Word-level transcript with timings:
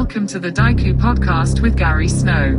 Welcome 0.00 0.26
to 0.28 0.38
the 0.38 0.50
Daiku 0.50 0.98
Podcast 0.98 1.60
with 1.60 1.76
Gary 1.76 2.08
Snow. 2.08 2.56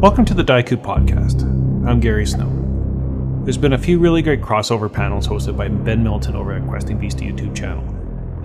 Welcome 0.00 0.24
to 0.24 0.34
the 0.34 0.44
Daiku 0.44 0.80
Podcast. 0.80 1.42
I'm 1.84 1.98
Gary 1.98 2.26
Snow. 2.26 3.42
There's 3.42 3.58
been 3.58 3.72
a 3.72 3.78
few 3.78 3.98
really 3.98 4.22
great 4.22 4.40
crossover 4.40 4.90
panels 4.90 5.26
hosted 5.26 5.56
by 5.56 5.66
Ben 5.66 6.04
Milton 6.04 6.36
over 6.36 6.52
at 6.52 6.64
Questing 6.68 6.96
Beast 6.96 7.18
YouTube 7.18 7.56
channel. 7.56 7.82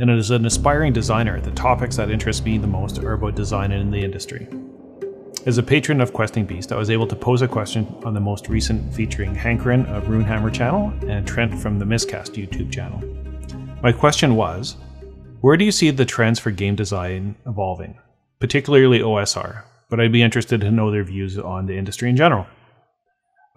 And 0.01 0.09
as 0.09 0.31
an 0.31 0.43
aspiring 0.47 0.91
designer, 0.91 1.39
the 1.39 1.51
topics 1.51 1.95
that 1.97 2.09
interest 2.09 2.43
me 2.43 2.57
the 2.57 2.65
most 2.65 2.97
are 2.97 3.13
about 3.13 3.35
design 3.35 3.71
in 3.71 3.91
the 3.91 4.03
industry. 4.03 4.47
As 5.45 5.59
a 5.59 5.63
patron 5.63 6.01
of 6.01 6.13
Questing 6.13 6.47
Beast, 6.47 6.71
I 6.71 6.77
was 6.77 6.89
able 6.89 7.05
to 7.05 7.15
pose 7.15 7.43
a 7.43 7.47
question 7.47 7.85
on 8.03 8.15
the 8.15 8.19
most 8.19 8.49
recent 8.49 8.91
featuring 8.91 9.35
Hankerin 9.35 9.85
of 9.85 10.05
Runehammer 10.05 10.51
channel 10.51 10.91
and 11.07 11.27
Trent 11.27 11.53
from 11.59 11.77
the 11.77 11.85
Miscast 11.85 12.33
YouTube 12.33 12.71
channel. 12.71 13.03
My 13.83 13.91
question 13.91 14.35
was, 14.35 14.77
where 15.43 15.57
do 15.57 15.65
you 15.65 15.73
see 15.73 15.91
the 15.91 16.05
trends 16.05 16.39
for 16.39 16.51
game 16.51 16.73
design 16.73 17.35
evolving, 17.45 17.99
particularly 18.39 18.99
OSR? 18.99 19.63
But 19.89 19.99
I'd 19.99 20.13
be 20.13 20.21
interested 20.21 20.61
to 20.61 20.71
know 20.71 20.89
their 20.89 21.03
views 21.03 21.37
on 21.37 21.65
the 21.65 21.77
industry 21.77 22.09
in 22.09 22.15
general. 22.15 22.47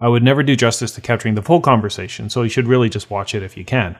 I 0.01 0.09
would 0.09 0.21
never 0.21 0.43
do 0.43 0.57
justice 0.57 0.91
to 0.91 1.01
capturing 1.01 1.35
the 1.35 1.41
full 1.41 1.61
conversation, 1.61 2.29
so 2.29 2.43
you 2.43 2.49
should 2.49 2.67
really 2.67 2.89
just 2.89 3.09
watch 3.09 3.33
it 3.33 3.41
if 3.41 3.55
you 3.55 3.63
can. 3.63 3.97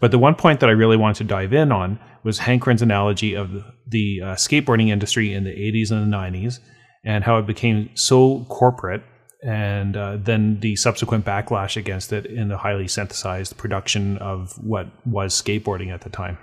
But 0.00 0.10
the 0.10 0.18
one 0.18 0.34
point 0.34 0.60
that 0.60 0.68
I 0.68 0.74
really 0.74 0.98
wanted 0.98 1.16
to 1.16 1.24
dive 1.24 1.54
in 1.54 1.72
on 1.72 1.98
was 2.24 2.40
Hankerin's 2.40 2.82
analogy 2.82 3.32
of 3.32 3.52
the, 3.52 3.64
the 3.86 4.20
uh, 4.22 4.34
skateboarding 4.34 4.90
industry 4.90 5.32
in 5.32 5.44
the 5.44 5.50
80s 5.50 5.90
and 5.92 6.12
the 6.12 6.14
90s 6.14 6.58
and 7.06 7.24
how 7.24 7.38
it 7.38 7.46
became 7.46 7.88
so 7.94 8.44
corporate 8.50 9.02
and 9.42 9.96
uh, 9.96 10.18
then 10.18 10.60
the 10.60 10.76
subsequent 10.76 11.24
backlash 11.24 11.78
against 11.78 12.12
it 12.12 12.26
in 12.26 12.48
the 12.48 12.58
highly 12.58 12.86
synthesized 12.86 13.56
production 13.56 14.18
of 14.18 14.62
what 14.62 14.88
was 15.06 15.32
skateboarding 15.32 15.90
at 15.90 16.02
the 16.02 16.10
time. 16.10 16.36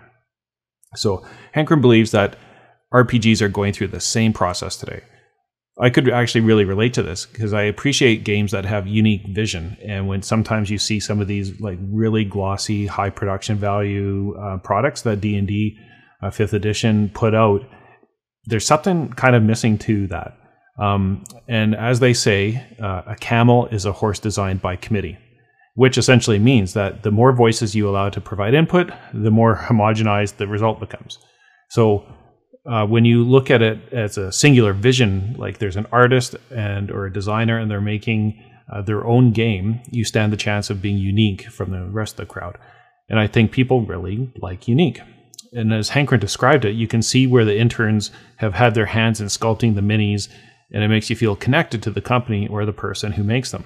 So 0.96 1.26
Hank 1.54 1.70
believes 1.70 2.12
that 2.12 2.36
RPGs 2.94 3.42
are 3.42 3.50
going 3.50 3.74
through 3.74 3.88
the 3.88 4.00
same 4.00 4.34
process 4.34 4.76
today. 4.76 5.02
I 5.80 5.90
could 5.90 6.10
actually 6.10 6.42
really 6.42 6.66
relate 6.66 6.94
to 6.96 7.04
this 7.04 7.26
because 7.26 7.54
I 7.54 7.64
appreciate 7.64 8.26
games 8.26 8.52
that 8.52 8.66
have 8.66 8.88
unique 8.88 9.26
vision. 9.30 9.78
And 9.84 10.08
when 10.08 10.22
sometimes 10.22 10.70
you 10.70 10.78
see 10.78 11.00
some 11.00 11.22
of 11.22 11.28
these 11.28 11.60
like 11.62 11.80
really 11.82 12.26
glossy, 12.26 12.86
high 12.86 13.10
production 13.10 13.58
value 13.58 14.36
uh, 14.38 14.58
products 14.58 15.04
that 15.04 15.22
D 15.22 15.38
and 15.38 15.48
D 15.48 15.78
uh, 16.22 16.30
Fifth 16.30 16.54
Edition 16.54 17.10
put 17.14 17.34
out, 17.34 17.62
there's 18.46 18.66
something 18.66 19.10
kind 19.14 19.36
of 19.36 19.44
missing 19.44 19.78
to 19.80 20.08
that. 20.08 20.38
Um, 20.78 21.24
and 21.48 21.74
as 21.74 22.00
they 22.00 22.14
say, 22.14 22.66
uh, 22.82 23.04
a 23.08 23.16
camel 23.16 23.68
is 23.68 23.86
a 23.86 23.92
horse 23.94 24.20
designed 24.20 24.62
by 24.62 24.76
committee 24.76 25.18
which 25.76 25.98
essentially 25.98 26.40
means 26.40 26.74
that 26.74 27.04
the 27.04 27.12
more 27.12 27.32
voices 27.32 27.76
you 27.76 27.90
allow 27.90 28.10
to 28.10 28.22
provide 28.22 28.54
input, 28.54 28.92
the 29.14 29.32
more 29.32 29.56
homogenized 29.70 30.38
the 30.38 30.48
result 30.48 30.80
becomes. 30.80 31.18
So 31.70 32.06
uh, 32.66 32.86
when 32.86 33.06
you 33.06 33.24
look 33.24 33.50
at 33.50 33.62
it 33.62 33.80
as 33.92 34.18
a 34.18 34.32
singular 34.32 34.74
vision, 34.74 35.36
like 35.38 35.58
there's 35.58 35.78
an 35.78 35.88
artist 35.92 36.36
and 36.52 36.92
or 36.92 37.06
a 37.06 37.14
designer 37.14 37.58
and 37.58 37.72
they're 37.72 37.82
making 37.82 38.44
uh, 38.72 38.82
their 38.82 39.06
own 39.06 39.32
game, 39.32 39.82
you 39.90 40.06
stand 40.06 40.32
the 40.32 40.38
chance 40.38 40.70
of 40.70 40.82
being 40.82 40.98
unique 40.98 41.48
from 41.48 41.72
the 41.72 41.90
rest 41.90 42.14
of 42.14 42.28
the 42.28 42.34
crowd. 42.34 42.58
And 43.10 43.20
I 43.20 43.28
think 43.28 43.52
people 43.52 43.86
really 43.86 44.32
like 44.42 44.68
unique. 44.68 45.02
And 45.54 45.74
as 45.74 45.90
Hankerin 45.90 46.20
described 46.20 46.64
it, 46.64 46.76
you 46.76 46.88
can 46.88 47.02
see 47.02 47.28
where 47.28 47.44
the 47.44 47.58
interns 47.58 48.12
have 48.38 48.54
had 48.54 48.74
their 48.74 48.86
hands 48.86 49.20
in 49.20 49.28
sculpting 49.28 49.76
the 49.76 49.82
minis, 49.82 50.30
and 50.72 50.82
it 50.84 50.88
makes 50.88 51.10
you 51.10 51.18
feel 51.18 51.36
connected 51.36 51.84
to 51.84 51.92
the 51.92 52.00
company 52.00 52.48
or 52.48 52.66
the 52.66 52.72
person 52.72 53.12
who 53.12 53.24
makes 53.24 53.52
them. 53.52 53.66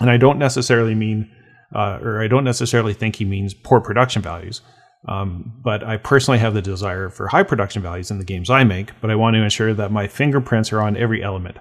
And 0.00 0.10
I 0.10 0.16
don't 0.16 0.38
necessarily 0.38 0.94
mean, 0.94 1.30
uh, 1.74 1.98
or 2.02 2.22
I 2.22 2.28
don't 2.28 2.44
necessarily 2.44 2.94
think 2.94 3.16
he 3.16 3.24
means 3.24 3.54
poor 3.54 3.80
production 3.80 4.22
values. 4.22 4.60
Um, 5.06 5.60
but 5.62 5.84
I 5.84 5.96
personally 5.96 6.38
have 6.38 6.54
the 6.54 6.62
desire 6.62 7.08
for 7.08 7.28
high 7.28 7.44
production 7.44 7.82
values 7.82 8.10
in 8.10 8.18
the 8.18 8.24
games 8.24 8.50
I 8.50 8.64
make, 8.64 8.92
but 9.00 9.10
I 9.10 9.14
want 9.14 9.34
to 9.34 9.42
ensure 9.42 9.72
that 9.74 9.92
my 9.92 10.08
fingerprints 10.08 10.72
are 10.72 10.80
on 10.80 10.96
every 10.96 11.22
element. 11.22 11.56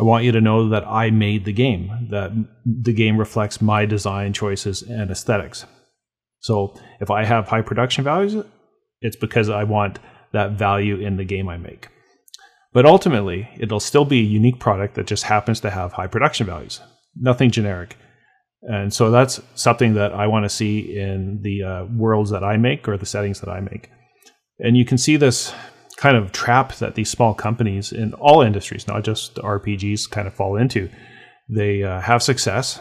I 0.00 0.02
want 0.02 0.24
you 0.24 0.32
to 0.32 0.40
know 0.40 0.68
that 0.70 0.86
I 0.86 1.10
made 1.10 1.44
the 1.44 1.52
game, 1.52 2.08
that 2.10 2.32
the 2.64 2.92
game 2.92 3.16
reflects 3.16 3.60
my 3.60 3.86
design 3.86 4.32
choices 4.32 4.82
and 4.82 5.10
aesthetics. 5.10 5.66
So 6.40 6.74
if 7.00 7.10
I 7.10 7.24
have 7.24 7.48
high 7.48 7.62
production 7.62 8.02
values, 8.02 8.44
it's 9.00 9.16
because 9.16 9.48
I 9.48 9.64
want 9.64 9.98
that 10.32 10.52
value 10.52 10.96
in 10.96 11.16
the 11.16 11.24
game 11.24 11.48
I 11.48 11.58
make. 11.58 11.88
But 12.72 12.86
ultimately, 12.86 13.48
it'll 13.56 13.78
still 13.78 14.04
be 14.04 14.18
a 14.18 14.24
unique 14.24 14.58
product 14.58 14.96
that 14.96 15.06
just 15.06 15.24
happens 15.24 15.60
to 15.60 15.70
have 15.70 15.92
high 15.92 16.08
production 16.08 16.46
values 16.46 16.80
nothing 17.16 17.50
generic. 17.50 17.96
And 18.62 18.92
so 18.92 19.10
that's 19.10 19.40
something 19.54 19.94
that 19.94 20.12
I 20.12 20.26
want 20.26 20.44
to 20.44 20.48
see 20.48 20.96
in 20.96 21.40
the 21.42 21.62
uh, 21.62 21.84
worlds 21.84 22.30
that 22.30 22.42
I 22.42 22.56
make 22.56 22.88
or 22.88 22.96
the 22.96 23.06
settings 23.06 23.40
that 23.40 23.50
I 23.50 23.60
make. 23.60 23.90
And 24.58 24.76
you 24.76 24.84
can 24.84 24.96
see 24.96 25.16
this 25.16 25.52
kind 25.96 26.16
of 26.16 26.32
trap 26.32 26.74
that 26.76 26.94
these 26.94 27.10
small 27.10 27.34
companies 27.34 27.92
in 27.92 28.14
all 28.14 28.40
industries, 28.40 28.88
not 28.88 29.04
just 29.04 29.36
RPGs, 29.36 30.10
kind 30.10 30.26
of 30.26 30.34
fall 30.34 30.56
into. 30.56 30.88
They 31.48 31.82
uh, 31.82 32.00
have 32.00 32.22
success, 32.22 32.80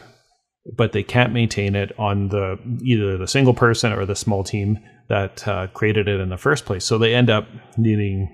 but 0.77 0.93
they 0.93 1.03
can't 1.03 1.33
maintain 1.33 1.75
it 1.75 1.91
on 1.99 2.29
the 2.29 2.57
either 2.81 3.17
the 3.17 3.27
single 3.27 3.53
person 3.53 3.91
or 3.91 4.05
the 4.05 4.15
small 4.15 4.43
team 4.43 4.79
that 5.09 5.45
uh, 5.47 5.67
created 5.67 6.07
it 6.07 6.21
in 6.21 6.29
the 6.29 6.37
first 6.37 6.65
place. 6.65 6.85
So 6.85 6.97
they 6.97 7.13
end 7.13 7.29
up 7.29 7.47
needing 7.77 8.29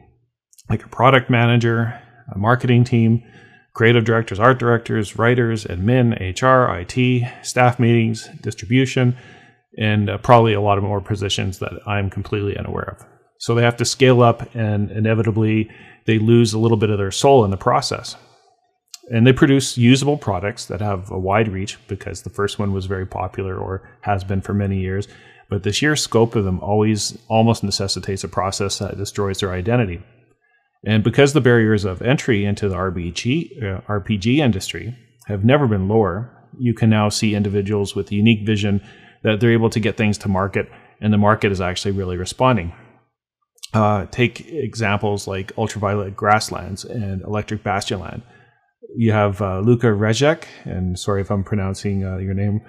like 0.69 0.85
a 0.85 0.89
product 0.89 1.29
manager, 1.29 1.99
a 2.33 2.37
marketing 2.37 2.83
team, 2.83 3.23
creative 3.73 4.05
directors, 4.05 4.39
art 4.39 4.59
directors, 4.59 5.17
writers, 5.17 5.65
admin, 5.65 6.13
HR, 6.41 6.71
IT, 6.79 7.45
staff 7.45 7.79
meetings, 7.79 8.27
distribution, 8.41 9.15
and 9.77 10.09
uh, 10.09 10.17
probably 10.17 10.53
a 10.53 10.61
lot 10.61 10.77
of 10.77 10.83
more 10.83 11.01
positions 11.01 11.59
that 11.59 11.73
I'm 11.87 12.09
completely 12.09 12.57
unaware 12.57 12.97
of. 12.99 13.05
So 13.39 13.55
they 13.55 13.63
have 13.63 13.77
to 13.77 13.85
scale 13.85 14.21
up, 14.21 14.53
and 14.53 14.91
inevitably, 14.91 15.69
they 16.05 16.19
lose 16.19 16.53
a 16.53 16.59
little 16.59 16.77
bit 16.77 16.89
of 16.89 16.97
their 16.97 17.11
soul 17.11 17.45
in 17.45 17.51
the 17.51 17.57
process. 17.57 18.15
And 19.11 19.25
they 19.25 19.33
produce 19.33 19.77
usable 19.77 20.17
products 20.17 20.65
that 20.65 20.81
have 20.81 21.09
a 21.09 21.17
wide 21.17 21.47
reach 21.47 21.77
because 21.87 22.21
the 22.21 22.29
first 22.29 22.59
one 22.59 22.73
was 22.73 22.85
very 22.85 23.05
popular 23.05 23.57
or 23.57 23.89
has 24.01 24.23
been 24.23 24.41
for 24.41 24.53
many 24.53 24.79
years. 24.79 25.07
But 25.49 25.63
the 25.63 25.71
sheer 25.71 25.95
scope 25.95 26.35
of 26.35 26.45
them 26.45 26.59
always 26.59 27.17
almost 27.27 27.63
necessitates 27.63 28.23
a 28.23 28.27
process 28.27 28.77
that 28.79 28.97
destroys 28.97 29.39
their 29.39 29.51
identity. 29.51 30.03
And 30.85 31.03
because 31.03 31.33
the 31.33 31.41
barriers 31.41 31.85
of 31.85 32.01
entry 32.01 32.45
into 32.45 32.69
the 32.69 32.75
RPG, 32.75 33.63
uh, 33.63 33.81
RPG 33.81 34.37
industry 34.37 34.97
have 35.27 35.43
never 35.43 35.67
been 35.67 35.87
lower, 35.87 36.31
you 36.57 36.73
can 36.73 36.89
now 36.89 37.09
see 37.09 37.35
individuals 37.35 37.95
with 37.95 38.11
unique 38.11 38.45
vision 38.45 38.81
that 39.23 39.39
they're 39.39 39.51
able 39.51 39.69
to 39.69 39.79
get 39.79 39.97
things 39.97 40.17
to 40.19 40.29
market, 40.29 40.69
and 41.01 41.11
the 41.11 41.17
market 41.17 41.51
is 41.51 41.59
actually 41.59 41.91
really 41.91 42.17
responding. 42.17 42.73
Uh, 43.73 44.05
take 44.09 44.47
examples 44.47 45.27
like 45.27 45.51
Ultraviolet 45.57 46.15
Grasslands 46.15 46.85
and 46.85 47.21
Electric 47.21 47.63
Bastionland. 47.63 48.23
You 48.95 49.11
have 49.11 49.41
uh, 49.41 49.59
Luka 49.59 49.87
Rejec, 49.87 50.45
and 50.63 50.97
sorry 50.97 51.21
if 51.21 51.29
I'm 51.29 51.43
pronouncing 51.43 52.03
uh, 52.03 52.17
your 52.17 52.33
name 52.33 52.61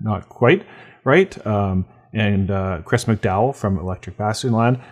not 0.00 0.28
quite 0.28 0.66
right, 1.04 1.46
um, 1.46 1.86
and 2.12 2.50
uh, 2.50 2.82
Chris 2.84 3.06
McDowell 3.06 3.54
from 3.54 3.78
Electric 3.78 4.18
Bastionland 4.18 4.82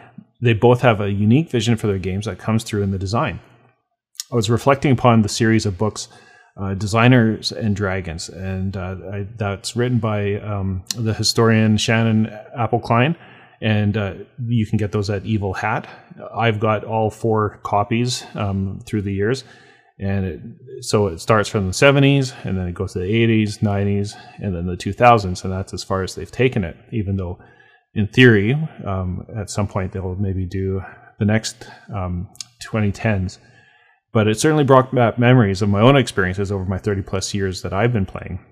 they 0.43 0.53
both 0.53 0.81
have 0.81 1.01
a 1.01 1.11
unique 1.11 1.49
vision 1.49 1.77
for 1.77 1.87
their 1.87 1.99
games 1.99 2.27
that 2.27 2.39
comes 2.39 2.65
through 2.65 2.83
in 2.83 2.91
the 2.91 2.99
design. 2.99 3.41
I 4.31 4.35
was 4.35 4.51
reflecting 4.51 4.93
upon 4.93 5.23
the 5.23 5.29
series 5.29 5.65
of 5.65 5.79
books, 5.79 6.09
uh, 6.57 6.75
Designers 6.75 7.53
and 7.53 7.77
Dragons, 7.77 8.29
and 8.29 8.77
uh, 8.77 8.97
I, 9.13 9.27
that's 9.37 9.77
written 9.77 9.99
by 9.99 10.35
um, 10.41 10.85
the 10.97 11.15
historian 11.15 11.77
Shannon 11.77 12.27
Appelcline, 12.59 13.17
and 13.61 13.97
uh, 13.97 14.15
you 14.45 14.67
can 14.67 14.79
get 14.79 14.91
those 14.91 15.09
at 15.09 15.25
Evil 15.25 15.55
Hat. 15.55 15.89
I've 16.35 16.59
got 16.59 16.85
all 16.85 17.11
four 17.11 17.61
copies 17.63 18.25
um, 18.35 18.81
through 18.85 19.03
the 19.03 19.13
years, 19.13 19.45
and 20.01 20.27
it, 20.27 20.41
so 20.85 21.07
it 21.07 21.21
starts 21.21 21.49
from 21.49 21.67
the 21.67 21.73
70s, 21.73 22.35
and 22.45 22.59
then 22.59 22.67
it 22.67 22.75
goes 22.75 22.95
to 22.95 22.99
the 22.99 23.05
80s, 23.05 23.59
90s, 23.61 24.17
and 24.39 24.55
then 24.55 24.67
the 24.67 24.77
2000s, 24.77 25.45
and 25.45 25.53
that's 25.53 25.73
as 25.73 25.85
far 25.85 26.03
as 26.03 26.17
they've 26.17 26.31
taken 26.31 26.65
it, 26.65 26.77
even 26.91 27.17
though 27.17 27.39
in 27.95 28.07
theory, 28.09 28.55
um, 28.85 29.27
at 29.37 29.51
some 29.51 29.69
point 29.69 29.93
they'll 29.93 30.17
maybe 30.17 30.47
do 30.47 30.83
the 31.19 31.25
next 31.25 31.69
um, 31.95 32.29
2010s. 32.63 33.39
But 34.13 34.29
it 34.29 34.39
certainly 34.39 34.65
brought 34.65 34.95
back 34.95 35.19
memories 35.19 35.63
of 35.63 35.69
my 35.69 35.81
own 35.81 35.97
experiences 35.97 36.53
over 36.53 36.65
my 36.65 36.79
30 36.79 37.03
plus 37.03 37.33
years 37.33 37.63
that 37.63 37.73
I've 37.73 37.93
been 37.93 38.07
playing. 38.07 38.45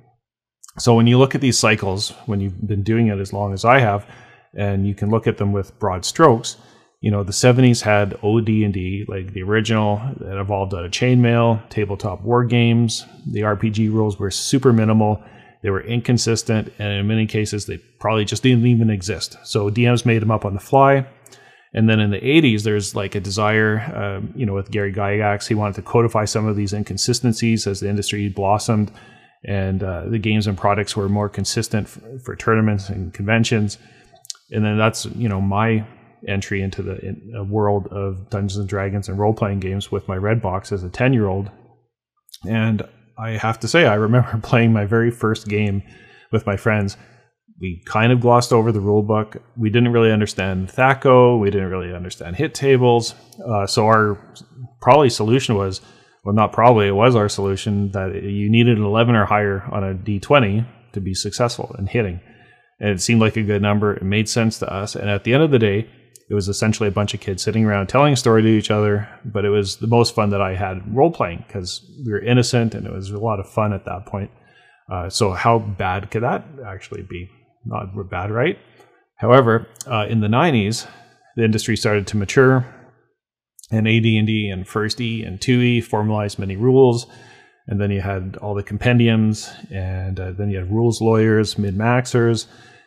So 0.79 0.95
when 0.95 1.07
you 1.07 1.19
look 1.19 1.35
at 1.35 1.41
these 1.41 1.59
cycles, 1.59 2.11
when 2.27 2.41
you've 2.41 2.67
been 2.67 2.83
doing 2.83 3.09
it 3.09 3.19
as 3.19 3.33
long 3.33 3.53
as 3.53 3.65
I 3.65 3.81
have, 3.81 4.07
and 4.55 4.87
you 4.87 4.95
can 4.95 5.11
look 5.11 5.27
at 5.27 5.37
them 5.37 5.53
with 5.53 5.79
broad 5.79 6.05
strokes, 6.05 6.57
you 7.01 7.11
know 7.11 7.23
the 7.23 7.33
70s 7.33 7.81
had 7.81 8.19
OD&D, 8.23 9.07
like 9.09 9.33
the 9.33 9.43
original 9.43 10.01
that 10.21 10.39
evolved 10.39 10.75
out 10.75 10.85
of 10.85 10.91
chainmail, 10.91 11.67
tabletop 11.71 12.23
war 12.23 12.45
games. 12.45 13.05
The 13.27 13.41
RPG 13.41 13.93
rules 13.93 14.19
were 14.19 14.31
super 14.31 14.73
minimal 14.73 15.23
they 15.63 15.71
were 15.71 15.83
inconsistent, 15.83 16.73
and 16.79 16.93
in 16.93 17.07
many 17.07 17.27
cases, 17.27 17.67
they 17.67 17.79
probably 17.99 18.25
just 18.25 18.43
didn't 18.43 18.67
even 18.67 18.91
exist. 18.91 19.37
So 19.45 19.71
DMs 19.71 20.07
made 20.07 20.23
them 20.23 20.31
up 20.31 20.45
on 20.45 20.55
the 20.55 20.61
fly. 20.61 21.07
And 21.73 21.89
then 21.89 22.01
in 22.01 22.11
the 22.11 22.21
80s, 22.21 22.63
there's 22.63 22.97
like 22.97 23.15
a 23.15 23.21
desire, 23.21 23.79
um, 23.95 24.33
you 24.35 24.45
know, 24.45 24.55
with 24.55 24.71
Gary 24.71 24.93
Gygax, 24.93 25.47
he 25.47 25.55
wanted 25.55 25.77
to 25.77 25.83
codify 25.83 26.25
some 26.25 26.47
of 26.47 26.57
these 26.57 26.73
inconsistencies 26.73 27.67
as 27.67 27.81
the 27.81 27.89
industry 27.89 28.29
blossomed 28.29 28.91
and 29.45 29.83
uh, 29.83 30.05
the 30.07 30.19
games 30.19 30.47
and 30.47 30.57
products 30.57 30.97
were 30.97 31.09
more 31.09 31.29
consistent 31.29 31.89
for, 31.89 32.19
for, 32.25 32.37
tournaments 32.37 32.89
and 32.89 33.15
conventions. 33.15 33.79
And 34.51 34.65
then 34.65 34.77
that's, 34.77 35.07
you 35.07 35.29
know, 35.29 35.41
my 35.41 35.87
entry 36.29 36.61
into 36.63 36.83
the 36.83 36.99
in, 36.99 37.49
world 37.49 37.87
of 37.89 38.29
Dungeons 38.29 38.59
and 38.59 38.69
Dragons 38.69 39.09
and 39.09 39.19
role 39.19 39.33
playing 39.33 39.61
games 39.61 39.91
with 39.91 40.07
my 40.09 40.17
Red 40.17 40.43
Box 40.43 40.73
as 40.73 40.83
a 40.83 40.91
10 40.91 41.15
year 41.15 41.27
old. 41.27 41.51
And 42.47 42.83
I 43.21 43.37
have 43.37 43.61
to 43.61 43.69
say, 43.69 43.87
I 43.87 43.95
remember 43.95 44.39
playing 44.43 44.73
my 44.73 44.87
very 44.87 45.11
first 45.11 45.49
game 45.49 45.83
with 46.33 46.47
my 46.47 46.57
friends. 46.57 46.97
We 47.61 47.83
kind 47.85 48.11
of 48.11 48.21
glossed 48.21 48.53
over 48.53 48.73
the 48.73 48.81
rule 48.81 49.03
book. 49.03 49.37
We 49.57 49.69
didn't 49.69 49.93
really 49.93 50.11
understand 50.11 50.69
THAC0. 50.69 51.39
We 51.39 51.51
didn't 51.51 51.69
really 51.69 51.95
understand 51.95 52.37
hit 52.37 52.55
tables. 52.55 53.15
Uh, 53.47 53.67
so 53.67 53.85
our 53.85 54.19
probably 54.81 55.11
solution 55.11 55.57
was, 55.57 55.83
well, 56.25 56.35
not 56.35 56.53
probably, 56.53 56.89
it 56.89 56.93
was 56.93 57.15
our 57.15 57.29
solution 57.29 57.91
that 57.91 58.15
you 58.15 58.49
needed 58.49 58.79
an 58.79 58.85
11 58.85 59.15
or 59.15 59.27
higher 59.27 59.63
on 59.71 59.85
a 59.85 59.95
d20 59.95 60.67
to 60.93 61.01
be 61.01 61.13
successful 61.13 61.75
in 61.79 61.87
hitting. 61.87 62.21
And 62.79 62.91
it 62.91 63.03
seemed 63.03 63.21
like 63.21 63.37
a 63.37 63.43
good 63.43 63.61
number. 63.61 63.95
It 63.95 64.03
made 64.03 64.29
sense 64.29 64.59
to 64.61 64.73
us. 64.73 64.97
And 64.97 65.11
at 65.11 65.25
the 65.25 65.35
end 65.35 65.43
of 65.43 65.51
the 65.51 65.59
day, 65.59 65.91
it 66.31 66.35
was 66.35 66.49
essentially 66.49 66.89
a 66.89 66.93
bunch 66.93 67.13
of 67.13 67.21
kids 67.21 67.43
sitting 67.43 67.65
around 67.65 67.89
telling 67.89 68.13
a 68.13 68.17
story 68.17 68.41
to 68.43 68.49
each 68.49 68.71
other, 68.71 69.09
but 69.25 69.45
it 69.45 69.51
was 69.51 69.77
the 69.77 69.89
most 69.89 70.15
fun 70.15 70.31
that 70.31 70.41
I 70.41 70.55
had 70.55 70.95
role 70.95 71.11
playing 71.11 71.45
because 71.47 71.85
we 72.07 72.13
were 72.13 72.21
innocent 72.21 72.73
and 72.75 72.87
it 72.87 72.93
was 72.93 73.11
a 73.11 73.19
lot 73.19 73.41
of 73.41 73.51
fun 73.51 73.73
at 73.73 73.85
that 73.87 74.07
point. 74.07 74.31
Uh, 74.91 75.11
so 75.11 75.33
how 75.33 75.59
bad 75.59 76.11
could 76.13 76.23
that 76.23 76.45
actually 76.65 77.03
be? 77.03 77.29
Not 77.65 77.89
bad, 78.09 78.31
right? 78.31 78.59
However, 79.17 79.67
uh, 79.87 80.07
in 80.09 80.21
the 80.21 80.29
90s, 80.29 80.87
the 81.37 81.45
industry 81.45 81.77
started 81.77 82.07
to 82.09 82.17
mature, 82.17 82.65
and 83.71 83.87
AD&D 83.87 84.49
and 84.53 84.67
First 84.67 85.01
E 85.01 85.23
and 85.23 85.39
2E 85.39 85.85
formalized 85.85 86.39
many 86.39 86.57
rules, 86.57 87.07
and 87.67 87.81
then 87.81 87.91
you 87.91 88.01
had 88.01 88.37
all 88.41 88.55
the 88.55 88.63
compendiums, 88.63 89.51
and 89.71 90.19
uh, 90.19 90.33
then 90.33 90.51
you 90.51 90.59
had 90.59 90.73
rules 90.73 91.01
lawyers, 91.01 91.59
min 91.59 91.77
maxers, 91.77 92.47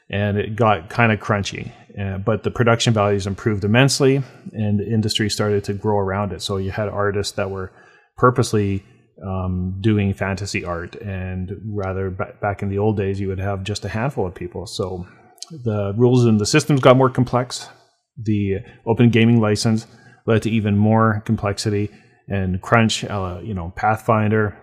and 0.10 0.38
it 0.38 0.56
got 0.56 0.90
kind 0.90 1.12
of 1.12 1.20
crunchy. 1.20 1.72
Uh, 2.00 2.18
but 2.18 2.44
the 2.44 2.52
production 2.52 2.94
values 2.94 3.28
improved 3.28 3.64
immensely, 3.64 4.24
and 4.52 4.80
the 4.80 4.88
industry 4.88 5.30
started 5.30 5.64
to 5.64 5.74
grow 5.74 5.98
around 5.98 6.34
it. 6.34 6.42
So 6.42 6.58
you 6.58 6.72
had 6.72 6.90
artists 6.90 7.34
that 7.34 7.52
were 7.52 7.72
purposely 8.18 8.84
um, 9.24 9.78
doing 9.80 10.14
fantasy 10.14 10.66
art, 10.66 10.96
and 10.96 11.52
rather 11.66 12.10
b- 12.10 12.24
back 12.42 12.64
in 12.64 12.70
the 12.70 12.80
old 12.80 12.98
days, 12.98 13.20
you 13.20 13.28
would 13.28 13.40
have 13.40 13.64
just 13.64 13.86
a 13.86 13.90
handful 13.90 14.26
of 14.26 14.34
people. 14.34 14.66
So 14.66 15.06
the 15.52 15.94
rules 15.96 16.26
and 16.26 16.40
the 16.40 16.46
systems 16.46 16.82
got 16.82 16.98
more 16.98 17.10
complex. 17.10 17.70
The 18.18 18.60
open 18.86 19.10
gaming 19.10 19.40
license 19.40 19.86
led 20.26 20.42
to 20.44 20.50
even 20.50 20.78
more 20.78 21.22
complexity 21.26 21.90
and 22.28 22.62
crunch. 22.62 23.04
Uh, 23.04 23.40
you 23.44 23.54
know, 23.54 23.72
Pathfinder 23.76 24.58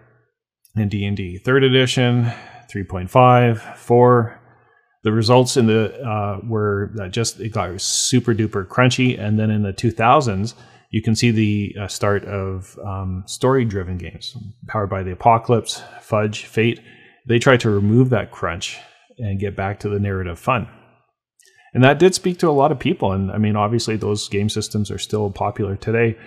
and 0.75 0.91
D 0.91 1.05
and 1.05 1.17
D 1.17 1.38
third 1.38 1.62
edition, 1.62 2.25
3.5, 2.73 3.76
4 3.76 4.39
the 5.02 5.12
results 5.12 5.56
in 5.56 5.67
the 5.67 5.99
uh, 6.02 6.41
were 6.44 6.93
just 7.11 7.41
it 7.41 7.50
got 7.50 7.81
super 7.81 8.35
duper 8.35 8.67
crunchy, 8.67 9.19
and 9.19 9.38
then 9.38 9.50
in 9.50 9.62
the 9.62 9.73
2000s, 9.73 10.55
you 10.91 11.02
can 11.02 11.14
see 11.14 11.31
the 11.31 11.75
uh, 11.81 11.88
start 11.88 12.25
of 12.25 12.79
um, 12.85 13.23
story 13.26 13.64
driven 13.64 13.97
games 13.97 14.37
powered 14.67 14.91
by 14.91 15.02
the 15.02 15.12
Apocalypse, 15.12 15.82
Fudge, 16.00 16.44
Fate. 16.44 16.81
They 17.26 17.38
tried 17.38 17.61
to 17.61 17.70
remove 17.70 18.11
that 18.11 18.31
crunch 18.31 18.79
and 19.19 19.38
get 19.38 19.56
back 19.56 19.81
to 19.81 19.88
the 19.88 20.00
narrative 20.00 20.38
fun. 20.38 20.69
And 21.73 21.85
that 21.85 21.99
did 21.99 22.14
speak 22.14 22.38
to 22.41 22.49
a 22.49 22.50
lot 22.50 22.73
of 22.73 22.79
people. 22.79 23.12
And 23.12 23.31
I 23.31 23.38
mean, 23.38 23.55
obviously, 23.56 23.97
those 23.97 24.29
game 24.29 24.49
systems 24.49 24.91
are 24.91 24.99
still 24.99 25.31
popular 25.31 25.76
today, 25.76 26.19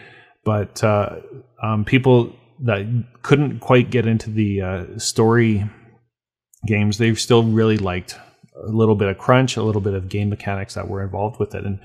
but 0.46 0.84
uh, 0.84 1.18
um, 1.62 1.84
people 1.84 2.34
that 2.62 2.86
couldn't 3.22 3.60
quite 3.60 3.92
get 3.92 4.08
into 4.08 4.30
the 4.30 4.62
uh, 4.62 4.98
story 4.98 5.70
games, 6.66 6.98
they 6.98 7.14
still 7.16 7.44
really 7.44 7.78
liked 7.78 8.18
a 8.56 8.72
little 8.72 8.96
bit 8.96 9.10
of 9.10 9.18
crunch, 9.18 9.58
a 9.58 9.64
little 9.64 9.82
bit 9.82 9.94
of 9.94 10.10
game 10.10 10.30
mechanics 10.30 10.76
that 10.76 10.88
were 10.88 11.04
involved 11.04 11.40
with 11.40 11.56
it, 11.56 11.66
and 11.66 11.80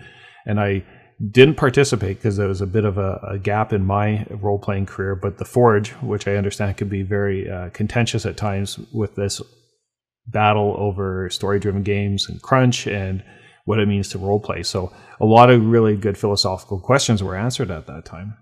and 0.46 0.60
I 0.60 0.84
didn't 1.30 1.56
participate 1.56 2.18
because 2.18 2.36
there 2.36 2.46
was 2.46 2.60
a 2.60 2.66
bit 2.66 2.84
of 2.84 2.96
a, 2.96 3.20
a 3.28 3.38
gap 3.38 3.72
in 3.72 3.84
my 3.84 4.24
role 4.30 4.58
playing 4.58 4.86
career. 4.86 5.16
But 5.16 5.38
the 5.38 5.44
Forge, 5.44 5.90
which 5.94 6.28
I 6.28 6.36
understand 6.36 6.76
could 6.76 6.88
be 6.88 7.02
very 7.02 7.50
uh, 7.50 7.70
contentious 7.70 8.24
at 8.24 8.36
times 8.36 8.78
with 8.92 9.16
this 9.16 9.42
battle 10.26 10.76
over 10.78 11.28
story 11.30 11.58
driven 11.58 11.82
games 11.82 12.28
and 12.28 12.40
crunch 12.40 12.86
and 12.86 13.24
what 13.64 13.80
it 13.80 13.88
means 13.88 14.08
to 14.10 14.18
role 14.18 14.38
play. 14.40 14.62
So 14.62 14.92
a 15.20 15.24
lot 15.24 15.50
of 15.50 15.66
really 15.66 15.96
good 15.96 16.16
philosophical 16.16 16.78
questions 16.78 17.22
were 17.22 17.36
answered 17.36 17.70
at 17.70 17.86
that 17.86 18.04
time. 18.04 18.36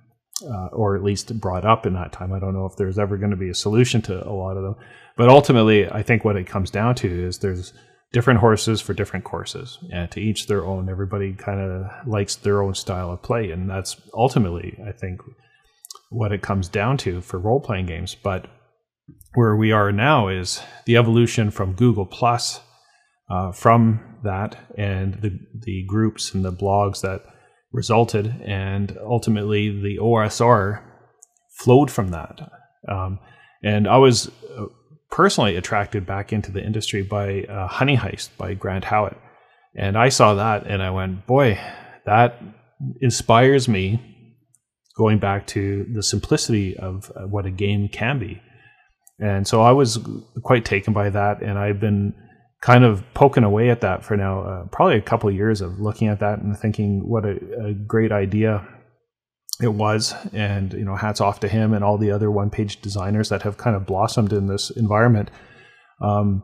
Uh, 0.47 0.67
or 0.67 0.95
at 0.95 1.03
least 1.03 1.41
brought 1.41 1.65
up 1.65 1.87
in 1.87 1.95
that 1.95 2.13
time. 2.13 2.31
I 2.31 2.39
don't 2.39 2.53
know 2.53 2.67
if 2.67 2.77
there's 2.77 2.99
ever 2.99 3.17
going 3.17 3.31
to 3.31 3.39
be 3.39 3.49
a 3.49 3.55
solution 3.55 4.03
to 4.03 4.23
a 4.23 4.29
lot 4.29 4.59
of 4.59 4.65
them, 4.65 4.77
but 5.17 5.31
ultimately, 5.31 5.91
I 5.91 6.03
think 6.03 6.27
what 6.27 6.37
it 6.37 6.47
comes 6.47 6.71
down 6.71 6.95
to 6.97 7.09
is 7.09 7.39
there's 7.39 7.73
different 8.13 8.41
horses 8.41 8.81
for 8.81 8.95
different 8.95 9.25
courses. 9.25 9.79
And 9.93 10.11
to 10.13 10.21
each 10.21 10.47
their 10.47 10.65
own 10.65 10.89
everybody 10.89 11.33
kind 11.35 11.61
of 11.61 12.07
likes 12.07 12.37
their 12.37 12.63
own 12.63 12.75
style 12.75 13.11
of 13.13 13.23
play. 13.23 13.51
And 13.51 13.69
that's 13.69 14.01
ultimately 14.15 14.79
i 14.87 14.93
think 14.93 15.21
what 16.11 16.33
it 16.33 16.43
comes 16.43 16.69
down 16.69 16.97
to 16.99 17.21
for 17.21 17.39
role-playing 17.39 17.87
games. 17.87 18.15
But 18.15 18.47
where 19.35 19.57
we 19.57 19.73
are 19.73 19.93
now 19.93 20.29
is 20.29 20.63
the 20.85 20.97
evolution 20.97 21.51
from 21.51 21.75
google 21.75 22.07
plus 22.07 22.61
uh, 23.29 23.53
from 23.53 24.01
that 24.23 24.57
and 24.79 25.15
the, 25.15 25.39
the 25.55 25.85
groups 25.87 26.33
and 26.33 26.45
the 26.45 26.53
blogs 26.53 27.01
that 27.03 27.23
resulted. 27.73 28.41
And 28.45 28.97
ultimately 29.05 29.69
the 29.69 29.99
osr 29.99 30.83
flowed 31.59 31.91
from 31.91 32.11
that. 32.11 32.53
Um, 32.89 33.19
and 33.63 33.89
i 33.89 33.97
was 33.97 34.31
uh, 34.57 34.67
personally 35.17 35.57
attracted 35.57 36.05
back 36.05 36.31
into 36.31 36.53
the 36.53 36.63
industry 36.63 37.01
by 37.01 37.43
uh, 37.45 37.67
Honey 37.67 37.97
Heist 37.97 38.29
by 38.37 38.53
Grant 38.53 38.85
Howitt. 38.85 39.17
And 39.75 39.97
I 39.97 40.11
saw 40.11 40.35
that 40.35 40.67
and 40.67 40.83
I 40.83 40.91
went, 40.91 41.27
boy, 41.27 41.59
that 42.05 42.39
inspires 43.01 43.67
me 43.67 43.99
going 44.95 45.19
back 45.19 45.47
to 45.47 45.87
the 45.91 46.03
simplicity 46.03 46.77
of 46.77 47.11
uh, 47.17 47.27
what 47.27 47.47
a 47.47 47.51
game 47.51 47.89
can 47.89 48.19
be. 48.19 48.43
And 49.19 49.49
so 49.49 49.63
I 49.63 49.73
was 49.73 49.99
quite 50.43 50.67
taken 50.67 50.93
by 50.93 51.09
that. 51.09 51.41
And 51.41 51.59
I've 51.59 51.81
been 51.81 52.15
kind 52.61 52.85
of 52.85 53.03
poking 53.15 53.45
away 53.45 53.71
at 53.71 53.81
that 53.81 54.05
for 54.05 54.19
now, 54.19 54.43
uh, 54.43 54.67
probably 54.67 54.99
a 54.99 55.03
couple 55.03 55.31
of 55.31 55.35
years 55.35 55.63
of 55.63 55.81
looking 55.81 56.09
at 56.09 56.21
that 56.21 56.41
and 56.41 56.59
thinking 56.59 57.09
what 57.09 57.25
a, 57.25 57.39
a 57.69 57.73
great 57.73 58.13
idea 58.13 58.69
it 59.61 59.69
was 59.69 60.15
and 60.33 60.73
you 60.73 60.85
know 60.85 60.97
hats 60.97 61.21
off 61.21 61.41
to 61.41 61.49
him 61.49 61.73
and 61.73 61.83
all 61.83 61.99
the 61.99 62.11
other 62.11 62.31
one 62.31 62.51
page 62.51 62.81
designers 62.81 63.29
that 63.31 63.43
have 63.43 63.57
kind 63.57 63.77
of 63.77 63.87
blossomed 63.87 64.33
in 64.33 64.47
this 64.47 64.71
environment. 64.71 65.31
Um, 66.01 66.43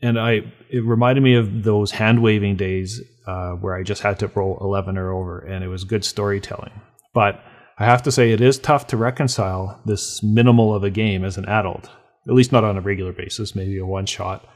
and 0.00 0.18
i 0.18 0.40
it 0.70 0.84
reminded 0.84 1.22
me 1.22 1.34
of 1.34 1.64
those 1.64 1.90
hand 1.90 2.22
waving 2.22 2.56
days 2.56 3.00
uh, 3.26 3.52
where 3.52 3.74
i 3.74 3.82
just 3.82 4.02
had 4.02 4.18
to 4.18 4.28
roll 4.28 4.58
11 4.60 4.96
or 4.98 5.12
over 5.12 5.40
and 5.40 5.64
it 5.64 5.68
was 5.68 5.84
good 5.84 6.04
storytelling. 6.04 6.72
But 7.12 7.42
i 7.78 7.84
have 7.84 8.02
to 8.02 8.12
say 8.12 8.30
it 8.30 8.40
is 8.40 8.58
tough 8.58 8.86
to 8.88 8.96
reconcile 8.96 9.80
this 9.84 10.22
minimal 10.22 10.74
of 10.74 10.84
a 10.84 10.90
game 10.90 11.24
as 11.24 11.36
an 11.36 11.46
adult 11.46 11.90
at 12.28 12.34
least 12.34 12.52
not 12.52 12.64
on 12.64 12.76
a 12.76 12.80
regular 12.80 13.12
basis 13.12 13.54
maybe 13.56 13.78
a 13.78 13.86
one 13.86 14.06
shot 14.06 14.46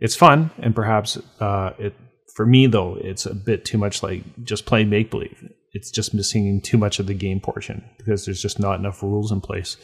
it's 0.00 0.16
fun 0.16 0.50
and 0.58 0.74
perhaps 0.74 1.16
uh, 1.40 1.70
it 1.78 1.94
for 2.34 2.44
me 2.44 2.66
though 2.66 2.96
it's 3.00 3.26
a 3.26 3.34
bit 3.34 3.64
too 3.64 3.78
much 3.78 4.02
like 4.02 4.24
just 4.42 4.66
playing 4.66 4.90
make 4.90 5.10
believe 5.10 5.48
it's 5.74 5.90
just 5.90 6.14
missing 6.14 6.60
too 6.62 6.78
much 6.78 7.00
of 7.00 7.06
the 7.06 7.14
game 7.14 7.40
portion 7.40 7.84
because 7.98 8.24
there's 8.24 8.40
just 8.40 8.60
not 8.60 8.78
enough 8.78 9.02
rules 9.02 9.32
in 9.32 9.40
place. 9.40 9.76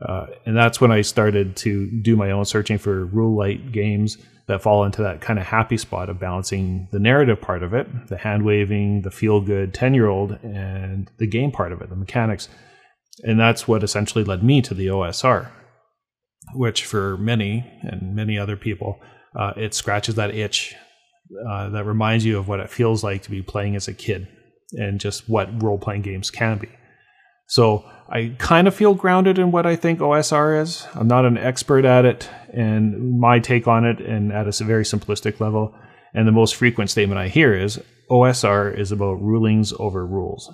Uh, 0.00 0.26
and 0.44 0.56
that's 0.56 0.80
when 0.80 0.92
I 0.92 1.00
started 1.00 1.56
to 1.56 1.90
do 2.02 2.14
my 2.14 2.30
own 2.30 2.44
searching 2.44 2.78
for 2.78 3.06
rule 3.06 3.36
light 3.36 3.72
games 3.72 4.18
that 4.46 4.60
fall 4.60 4.84
into 4.84 5.00
that 5.02 5.22
kind 5.22 5.38
of 5.38 5.46
happy 5.46 5.78
spot 5.78 6.10
of 6.10 6.20
balancing 6.20 6.88
the 6.92 6.98
narrative 6.98 7.40
part 7.40 7.62
of 7.62 7.72
it, 7.72 7.88
the 8.08 8.18
hand 8.18 8.44
waving, 8.44 9.00
the 9.00 9.10
feel 9.10 9.40
good 9.40 9.72
10 9.72 9.94
year 9.94 10.08
old, 10.08 10.32
and 10.42 11.10
the 11.18 11.26
game 11.26 11.50
part 11.50 11.72
of 11.72 11.80
it, 11.80 11.88
the 11.88 11.96
mechanics. 11.96 12.48
And 13.22 13.40
that's 13.40 13.66
what 13.66 13.82
essentially 13.82 14.24
led 14.24 14.42
me 14.42 14.60
to 14.60 14.74
the 14.74 14.88
OSR, 14.88 15.50
which 16.54 16.84
for 16.84 17.16
many 17.16 17.64
and 17.82 18.14
many 18.14 18.38
other 18.38 18.56
people, 18.56 19.00
uh, 19.34 19.54
it 19.56 19.72
scratches 19.72 20.16
that 20.16 20.34
itch 20.34 20.74
uh, 21.48 21.70
that 21.70 21.86
reminds 21.86 22.26
you 22.26 22.38
of 22.38 22.46
what 22.46 22.60
it 22.60 22.68
feels 22.68 23.02
like 23.02 23.22
to 23.22 23.30
be 23.30 23.40
playing 23.40 23.76
as 23.76 23.88
a 23.88 23.94
kid 23.94 24.28
and 24.76 25.00
just 25.00 25.28
what 25.28 25.62
role 25.62 25.78
playing 25.78 26.02
games 26.02 26.30
can 26.30 26.58
be. 26.58 26.68
So 27.46 27.84
I 28.08 28.34
kind 28.38 28.66
of 28.66 28.74
feel 28.74 28.94
grounded 28.94 29.38
in 29.38 29.50
what 29.50 29.66
I 29.66 29.76
think 29.76 30.00
OSR 30.00 30.60
is. 30.60 30.86
I'm 30.94 31.08
not 31.08 31.24
an 31.24 31.38
expert 31.38 31.84
at 31.84 32.04
it, 32.04 32.28
and 32.52 33.18
my 33.18 33.38
take 33.38 33.66
on 33.66 33.84
it, 33.84 34.00
and 34.00 34.32
at 34.32 34.48
a 34.48 34.64
very 34.64 34.84
simplistic 34.84 35.40
level, 35.40 35.74
and 36.14 36.26
the 36.26 36.32
most 36.32 36.54
frequent 36.54 36.90
statement 36.90 37.18
I 37.18 37.28
hear 37.28 37.54
is 37.54 37.80
OSR 38.10 38.78
is 38.78 38.92
about 38.92 39.22
rulings 39.22 39.72
over 39.78 40.06
rules. 40.06 40.52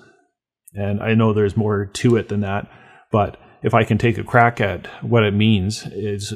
And 0.74 1.02
I 1.02 1.14
know 1.14 1.32
there's 1.32 1.56
more 1.56 1.86
to 1.86 2.16
it 2.16 2.28
than 2.28 2.40
that, 2.40 2.70
but 3.10 3.36
if 3.62 3.74
I 3.74 3.84
can 3.84 3.98
take 3.98 4.18
a 4.18 4.24
crack 4.24 4.60
at 4.60 4.86
what 5.02 5.24
it 5.24 5.34
means, 5.34 5.86
is 5.92 6.32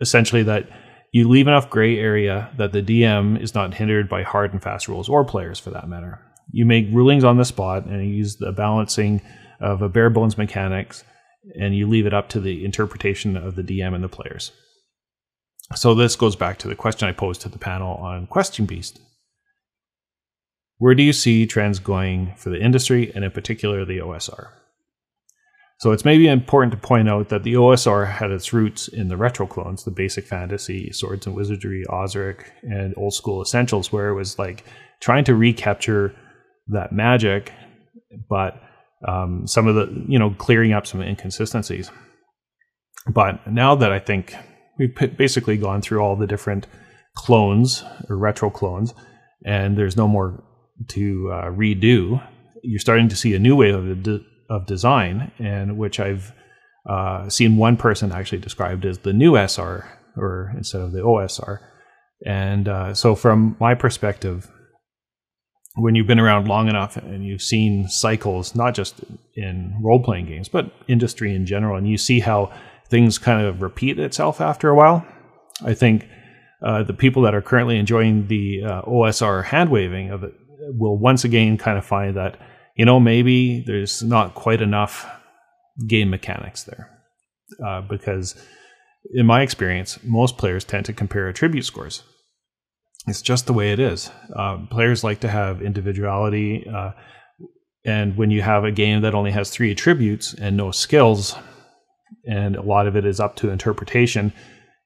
essentially 0.00 0.42
that 0.44 0.68
you 1.12 1.28
leave 1.28 1.46
enough 1.46 1.68
gray 1.68 1.98
area 1.98 2.50
that 2.56 2.72
the 2.72 2.82
DM 2.82 3.40
is 3.40 3.54
not 3.54 3.74
hindered 3.74 4.08
by 4.08 4.22
hard 4.22 4.52
and 4.52 4.62
fast 4.62 4.88
rules, 4.88 5.08
or 5.08 5.24
players 5.24 5.58
for 5.58 5.70
that 5.70 5.88
matter 5.88 6.20
you 6.50 6.64
make 6.64 6.86
rulings 6.90 7.24
on 7.24 7.36
the 7.36 7.44
spot 7.44 7.86
and 7.86 8.04
you 8.04 8.14
use 8.14 8.36
the 8.36 8.52
balancing 8.52 9.22
of 9.60 9.82
a 9.82 9.88
bare 9.88 10.10
bones 10.10 10.36
mechanics 10.36 11.04
and 11.58 11.76
you 11.76 11.88
leave 11.88 12.06
it 12.06 12.14
up 12.14 12.28
to 12.30 12.40
the 12.40 12.64
interpretation 12.64 13.36
of 13.36 13.56
the 13.56 13.62
DM 13.62 13.94
and 13.94 14.04
the 14.04 14.08
players. 14.08 14.52
So 15.74 15.94
this 15.94 16.16
goes 16.16 16.36
back 16.36 16.58
to 16.58 16.68
the 16.68 16.74
question 16.74 17.08
I 17.08 17.12
posed 17.12 17.40
to 17.42 17.48
the 17.48 17.58
panel 17.58 17.94
on 17.96 18.26
Questing 18.26 18.66
Beast. 18.66 19.00
where 20.78 20.94
do 20.94 21.02
you 21.02 21.12
see 21.12 21.46
trends 21.46 21.78
going 21.78 22.34
for 22.36 22.50
the 22.50 22.60
industry 22.60 23.12
and 23.14 23.24
in 23.24 23.30
particular 23.30 23.84
the 23.84 23.98
OSR? 23.98 24.48
So 25.78 25.90
it's 25.90 26.04
maybe 26.04 26.28
important 26.28 26.72
to 26.72 26.78
point 26.78 27.08
out 27.08 27.28
that 27.30 27.42
the 27.42 27.54
OSR 27.54 28.08
had 28.08 28.30
its 28.30 28.52
roots 28.52 28.86
in 28.86 29.08
the 29.08 29.16
retro 29.16 29.48
clones, 29.48 29.82
the 29.82 29.90
basic 29.90 30.26
fantasy, 30.26 30.92
swords 30.92 31.26
and 31.26 31.34
wizardry, 31.34 31.84
Osric, 31.88 32.52
and 32.62 32.94
old 32.96 33.14
school 33.14 33.42
essentials, 33.42 33.90
where 33.90 34.08
it 34.08 34.14
was 34.14 34.38
like 34.38 34.64
trying 35.00 35.24
to 35.24 35.34
recapture 35.34 36.14
that 36.68 36.92
magic, 36.92 37.52
but 38.28 38.60
um, 39.06 39.46
some 39.46 39.66
of 39.66 39.74
the, 39.74 40.04
you 40.06 40.18
know, 40.18 40.30
clearing 40.30 40.72
up 40.72 40.86
some 40.86 41.02
inconsistencies. 41.02 41.90
But 43.08 43.50
now 43.50 43.74
that 43.74 43.92
I 43.92 43.98
think 43.98 44.34
we've 44.78 44.94
basically 45.16 45.56
gone 45.56 45.82
through 45.82 46.00
all 46.00 46.16
the 46.16 46.26
different 46.26 46.66
clones 47.16 47.84
or 48.08 48.16
retro 48.16 48.50
clones, 48.50 48.94
and 49.44 49.76
there's 49.76 49.96
no 49.96 50.06
more 50.06 50.42
to 50.88 51.30
uh, 51.32 51.44
redo, 51.50 52.22
you're 52.62 52.78
starting 52.78 53.08
to 53.08 53.16
see 53.16 53.34
a 53.34 53.38
new 53.38 53.56
wave 53.56 53.74
of 53.74 54.20
of 54.50 54.66
design, 54.66 55.32
and 55.38 55.78
which 55.78 55.98
I've 55.98 56.32
uh, 56.88 57.28
seen 57.28 57.56
one 57.56 57.76
person 57.76 58.12
actually 58.12 58.38
described 58.38 58.84
as 58.84 58.98
the 58.98 59.12
new 59.12 59.36
SR, 59.36 59.86
or 60.16 60.52
instead 60.56 60.82
of 60.82 60.92
the 60.92 61.00
OSR. 61.00 61.58
And 62.26 62.68
uh, 62.68 62.94
so, 62.94 63.14
from 63.14 63.56
my 63.58 63.74
perspective, 63.74 64.50
when 65.74 65.94
you've 65.94 66.06
been 66.06 66.20
around 66.20 66.48
long 66.48 66.68
enough 66.68 66.96
and 66.96 67.24
you've 67.24 67.42
seen 67.42 67.88
cycles, 67.88 68.54
not 68.54 68.74
just 68.74 69.00
in 69.34 69.74
role 69.82 70.02
playing 70.02 70.26
games, 70.26 70.48
but 70.48 70.70
industry 70.88 71.34
in 71.34 71.46
general, 71.46 71.76
and 71.76 71.88
you 71.88 71.96
see 71.96 72.20
how 72.20 72.52
things 72.88 73.18
kind 73.18 73.46
of 73.46 73.62
repeat 73.62 73.98
itself 73.98 74.40
after 74.40 74.68
a 74.68 74.74
while, 74.74 75.06
I 75.64 75.74
think 75.74 76.06
uh, 76.62 76.82
the 76.82 76.92
people 76.92 77.22
that 77.22 77.34
are 77.34 77.42
currently 77.42 77.78
enjoying 77.78 78.26
the 78.28 78.62
uh, 78.64 78.82
OSR 78.82 79.44
hand 79.44 79.70
waving 79.70 80.10
of 80.10 80.22
it 80.22 80.34
will 80.78 80.98
once 80.98 81.24
again 81.24 81.56
kind 81.56 81.78
of 81.78 81.84
find 81.84 82.16
that 82.16 82.36
you 82.74 82.84
know, 82.84 82.98
maybe 82.98 83.60
there's 83.60 84.02
not 84.02 84.34
quite 84.34 84.62
enough 84.62 85.06
game 85.86 86.10
mechanics 86.10 86.64
there. 86.64 86.88
Uh, 87.64 87.82
because 87.82 88.34
in 89.12 89.26
my 89.26 89.42
experience, 89.42 89.98
most 90.02 90.38
players 90.38 90.64
tend 90.64 90.86
to 90.86 90.92
compare 90.92 91.28
attribute 91.28 91.64
scores. 91.64 92.02
It's 93.06 93.22
just 93.22 93.46
the 93.46 93.52
way 93.52 93.72
it 93.72 93.80
is. 93.80 94.10
Uh, 94.34 94.58
players 94.70 95.02
like 95.02 95.20
to 95.20 95.28
have 95.28 95.60
individuality. 95.60 96.66
Uh, 96.68 96.92
and 97.84 98.16
when 98.16 98.30
you 98.30 98.42
have 98.42 98.64
a 98.64 98.70
game 98.70 99.02
that 99.02 99.14
only 99.14 99.32
has 99.32 99.50
three 99.50 99.72
attributes 99.72 100.34
and 100.34 100.56
no 100.56 100.70
skills, 100.70 101.34
and 102.24 102.54
a 102.54 102.62
lot 102.62 102.86
of 102.86 102.96
it 102.96 103.04
is 103.04 103.18
up 103.18 103.34
to 103.36 103.50
interpretation, 103.50 104.32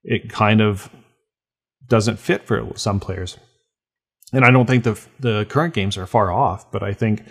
it 0.02 0.30
kind 0.30 0.60
of 0.60 0.88
doesn't 1.88 2.18
fit 2.18 2.46
for 2.46 2.72
some 2.76 2.98
players. 3.00 3.36
And 4.32 4.44
I 4.44 4.50
don't 4.50 4.66
think 4.66 4.84
the 4.84 5.00
the 5.20 5.44
current 5.44 5.74
games 5.74 5.96
are 5.96 6.06
far 6.06 6.32
off, 6.32 6.70
but 6.72 6.82
I 6.82 6.94
think 6.94 7.24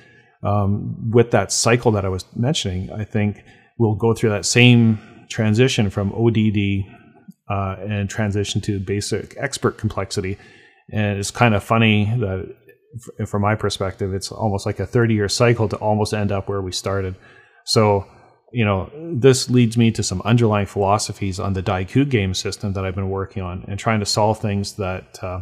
um, 0.44 1.12
with 1.12 1.32
that 1.32 1.52
cycle 1.52 1.92
that 1.92 2.06
I 2.06 2.10
was 2.10 2.26
mentioning, 2.36 2.92
I 2.92 3.04
think 3.04 3.44
we'll 3.78 3.96
go 3.96 4.14
through 4.14 4.30
that 4.30 4.46
same 4.46 5.00
transition 5.30 5.90
from 5.90 6.14
ODD 6.14 6.86
uh, 7.50 7.76
and 7.88 8.10
transition 8.10 8.62
to 8.62 8.80
basic 8.80 9.36
expert 9.38 9.78
complexity. 9.78 10.38
And 10.92 11.18
it's 11.20 11.32
kind 11.32 11.56
of 11.56 11.64
funny 11.64 12.06
that, 12.18 12.56
from 13.28 13.42
my 13.42 13.56
perspective, 13.56 14.14
it's 14.14 14.32
almost 14.32 14.66
like 14.66 14.80
a 14.80 14.86
30 14.86 15.14
year 15.14 15.30
cycle 15.30 15.68
to 15.70 15.76
almost 15.78 16.14
end 16.14 16.32
up 16.32 16.48
where 16.48 16.62
we 16.62 16.72
started. 16.72 17.16
So, 17.66 18.06
you 18.54 18.64
know, 18.64 18.90
this 18.96 19.50
leads 19.50 19.76
me 19.76 19.92
to 19.92 20.04
some 20.04 20.22
underlying 20.24 20.68
philosophies 20.68 21.40
on 21.40 21.54
the 21.54 21.64
Daiku 21.64 22.10
game 22.10 22.34
system 22.34 22.74
that 22.74 22.86
I've 22.86 22.96
been 22.96 23.10
working 23.10 23.44
on 23.44 23.66
and 23.68 23.78
trying 23.78 24.00
to 24.00 24.06
solve 24.06 24.40
things 24.40 24.74
that 24.74 25.20
uh, 25.22 25.42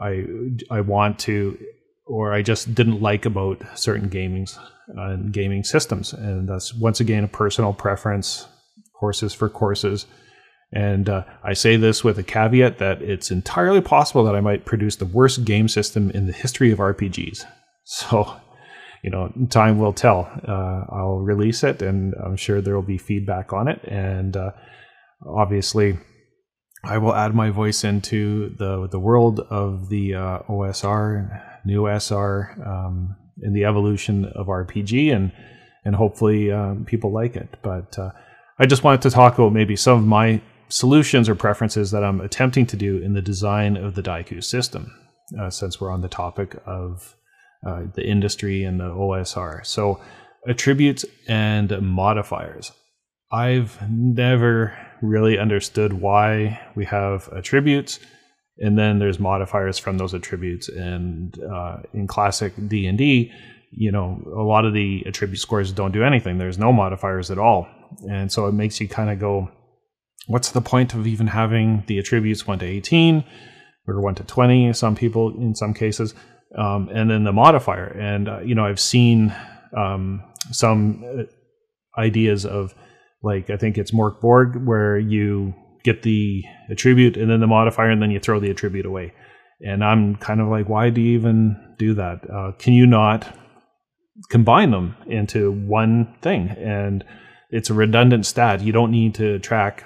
I 0.00 0.24
I 0.70 0.80
want 0.80 1.18
to 1.20 1.58
or 2.06 2.32
I 2.32 2.42
just 2.42 2.74
didn't 2.74 3.02
like 3.02 3.26
about 3.26 3.62
certain 3.74 4.08
gamings 4.08 4.58
and 4.88 4.98
uh, 4.98 5.30
gaming 5.32 5.64
systems. 5.64 6.12
And 6.12 6.48
that's 6.48 6.72
once 6.72 7.00
again 7.00 7.24
a 7.24 7.28
personal 7.28 7.72
preference, 7.72 8.46
courses 8.94 9.34
for 9.34 9.48
courses. 9.48 10.06
And 10.76 11.08
uh, 11.08 11.24
I 11.42 11.54
say 11.54 11.78
this 11.78 12.04
with 12.04 12.18
a 12.18 12.22
caveat 12.22 12.76
that 12.78 13.00
it's 13.00 13.30
entirely 13.30 13.80
possible 13.80 14.24
that 14.24 14.36
I 14.36 14.42
might 14.42 14.66
produce 14.66 14.96
the 14.96 15.06
worst 15.06 15.46
game 15.46 15.68
system 15.68 16.10
in 16.10 16.26
the 16.26 16.34
history 16.34 16.70
of 16.70 16.78
RPGs. 16.78 17.44
So, 17.88 18.34
you 19.04 19.10
know, 19.10 19.32
time 19.48 19.78
will 19.78 19.92
tell. 19.92 20.28
Uh, 20.42 20.92
I'll 20.92 21.20
release 21.20 21.62
it, 21.62 21.82
and 21.82 22.14
I'm 22.16 22.34
sure 22.34 22.60
there 22.60 22.74
will 22.74 22.82
be 22.82 22.98
feedback 22.98 23.52
on 23.52 23.68
it. 23.68 23.80
And 23.84 24.36
uh, 24.36 24.50
obviously, 25.24 25.96
I 26.82 26.98
will 26.98 27.14
add 27.14 27.32
my 27.32 27.50
voice 27.50 27.84
into 27.84 28.56
the 28.58 28.88
the 28.88 28.98
world 28.98 29.38
of 29.38 29.88
the 29.88 30.14
uh, 30.14 30.38
OSR, 30.48 31.40
new 31.64 31.86
SR, 31.86 32.60
um, 32.66 33.14
in 33.40 33.52
the 33.52 33.66
evolution 33.66 34.24
of 34.34 34.48
RPG, 34.48 35.14
and 35.14 35.30
and 35.84 35.94
hopefully 35.94 36.50
um, 36.50 36.84
people 36.84 37.12
like 37.12 37.36
it. 37.36 37.54
But 37.62 37.96
uh, 37.96 38.10
I 38.58 38.66
just 38.66 38.82
wanted 38.82 39.02
to 39.02 39.10
talk 39.10 39.34
about 39.34 39.52
maybe 39.52 39.76
some 39.76 39.98
of 39.98 40.04
my 40.04 40.42
solutions 40.68 41.28
or 41.28 41.34
preferences 41.34 41.90
that 41.90 42.04
I'm 42.04 42.20
attempting 42.20 42.66
to 42.66 42.76
do 42.76 42.98
in 42.98 43.14
the 43.14 43.22
design 43.22 43.76
of 43.76 43.94
the 43.94 44.02
Daiku 44.02 44.42
system, 44.42 44.92
uh, 45.38 45.50
since 45.50 45.80
we're 45.80 45.92
on 45.92 46.00
the 46.00 46.08
topic 46.08 46.56
of 46.66 47.16
uh, 47.66 47.82
the 47.94 48.06
industry 48.06 48.64
and 48.64 48.80
the 48.80 48.90
OSR. 48.90 49.64
So 49.64 50.00
attributes 50.48 51.04
and 51.28 51.80
modifiers. 51.80 52.72
I've 53.32 53.78
never 53.90 54.76
really 55.02 55.38
understood 55.38 55.92
why 55.94 56.60
we 56.74 56.84
have 56.84 57.28
attributes 57.32 57.98
and 58.58 58.78
then 58.78 58.98
there's 58.98 59.18
modifiers 59.18 59.78
from 59.78 59.98
those 59.98 60.14
attributes 60.14 60.68
and 60.68 61.38
uh, 61.42 61.78
in 61.92 62.06
classic 62.06 62.54
d&d 62.68 63.32
you 63.72 63.92
know 63.92 64.22
a 64.26 64.42
lot 64.42 64.64
of 64.64 64.72
the 64.72 65.02
attribute 65.06 65.38
scores 65.38 65.72
don't 65.72 65.92
do 65.92 66.02
anything 66.02 66.38
there's 66.38 66.58
no 66.58 66.72
modifiers 66.72 67.30
at 67.30 67.38
all 67.38 67.68
and 68.08 68.32
so 68.32 68.46
it 68.46 68.52
makes 68.52 68.80
you 68.80 68.88
kind 68.88 69.10
of 69.10 69.18
go 69.18 69.50
what's 70.26 70.50
the 70.50 70.60
point 70.60 70.94
of 70.94 71.06
even 71.06 71.28
having 71.28 71.84
the 71.86 71.98
attributes 71.98 72.46
1 72.46 72.58
to 72.60 72.66
18 72.66 73.24
or 73.86 74.00
1 74.00 74.14
to 74.16 74.24
20 74.24 74.72
some 74.72 74.96
people 74.96 75.36
in 75.36 75.54
some 75.54 75.74
cases 75.74 76.14
um, 76.56 76.88
and 76.92 77.10
then 77.10 77.24
the 77.24 77.32
modifier 77.32 77.86
and 77.86 78.28
uh, 78.28 78.40
you 78.40 78.54
know 78.54 78.64
i've 78.64 78.80
seen 78.80 79.34
um, 79.76 80.22
some 80.50 81.04
uh, 81.04 82.00
ideas 82.00 82.44
of 82.46 82.74
like 83.22 83.50
I 83.50 83.56
think 83.56 83.76
it's 83.76 83.90
Mörk 83.90 84.20
Borg, 84.20 84.64
where 84.64 84.98
you 84.98 85.54
get 85.84 86.02
the 86.02 86.44
attribute 86.70 87.16
and 87.16 87.30
then 87.30 87.40
the 87.40 87.46
modifier, 87.46 87.90
and 87.90 88.00
then 88.00 88.10
you 88.10 88.20
throw 88.20 88.40
the 88.40 88.50
attribute 88.50 88.86
away. 88.86 89.12
And 89.60 89.82
I'm 89.82 90.16
kind 90.16 90.40
of 90.40 90.48
like, 90.48 90.68
why 90.68 90.90
do 90.90 91.00
you 91.00 91.18
even 91.18 91.74
do 91.78 91.94
that? 91.94 92.20
Uh, 92.30 92.52
can 92.58 92.74
you 92.74 92.86
not 92.86 93.36
combine 94.30 94.70
them 94.70 94.96
into 95.06 95.50
one 95.50 96.14
thing? 96.20 96.50
And 96.50 97.04
it's 97.50 97.70
a 97.70 97.74
redundant 97.74 98.26
stat. 98.26 98.60
You 98.60 98.72
don't 98.72 98.90
need 98.90 99.14
to 99.16 99.38
track 99.38 99.84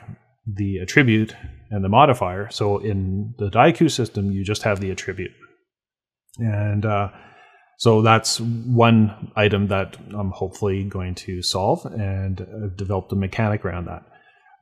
the 0.57 0.79
attribute 0.79 1.35
and 1.71 1.85
the 1.85 1.89
modifier. 1.89 2.51
So 2.51 2.79
in 2.79 3.35
the 3.39 3.51
Daiku 3.51 3.91
system, 3.91 4.31
you 4.31 4.45
just 4.45 4.63
have 4.63 4.81
the 4.81 4.91
attribute. 4.91 5.33
And 6.39 6.85
uh, 6.87 7.11
so 7.79 8.03
that's 8.03 8.41
one 8.41 9.33
item 9.37 9.69
that 9.69 9.97
I'm 10.15 10.31
hopefully 10.31 10.85
going 10.85 11.15
to 11.17 11.43
solve 11.43 11.85
and 11.87 12.41
uh, 12.41 12.69
develop 12.77 13.11
a 13.13 13.17
mechanic 13.17 13.65
around 13.65 13.87
that. 13.87 14.03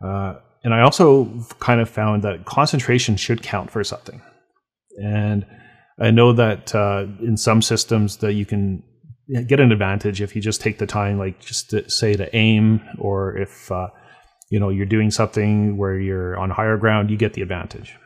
Uh, 0.05 0.41
and 0.65 0.75
I 0.75 0.83
also 0.83 1.27
kind 1.61 1.81
of 1.81 1.89
found 1.89 2.23
that 2.25 2.45
concentration 2.45 3.17
should 3.17 3.43
count 3.43 3.71
for 3.71 3.83
something. 3.85 4.21
And 5.03 5.47
I 6.01 6.11
know 6.11 6.33
that 6.33 6.75
uh, 6.75 7.07
in 7.21 7.37
some 7.37 7.63
systems 7.63 8.19
that 8.19 8.35
you 8.35 8.47
can 8.47 8.83
get 9.47 9.61
an 9.61 9.73
advantage 9.73 10.21
if 10.23 10.35
you 10.35 10.43
just 10.43 10.61
take 10.61 10.79
the 10.79 10.87
time, 10.87 11.19
like 11.19 11.41
just 11.41 11.71
to 11.71 11.89
say 11.91 12.15
to 12.15 12.35
aim, 12.35 12.81
or 12.99 13.37
if 13.37 13.71
uh, 13.71 13.89
you 14.51 14.59
know 14.59 14.69
you're 14.69 14.87
doing 14.87 15.11
something 15.11 15.77
where 15.77 15.99
you're 15.99 16.39
on 16.39 16.51
higher 16.51 16.77
ground, 16.77 17.11
you 17.11 17.17
get 17.17 17.35
the 17.35 17.43
advantage. 17.43 17.97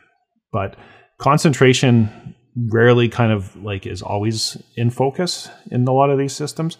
But 0.51 0.75
concentration 1.17 2.35
rarely 2.55 3.09
kind 3.09 3.31
of 3.31 3.55
like 3.63 3.85
is 3.85 4.01
always 4.01 4.61
in 4.75 4.89
focus 4.89 5.49
in 5.71 5.87
a 5.87 5.91
lot 5.91 6.09
of 6.09 6.19
these 6.19 6.33
systems. 6.33 6.77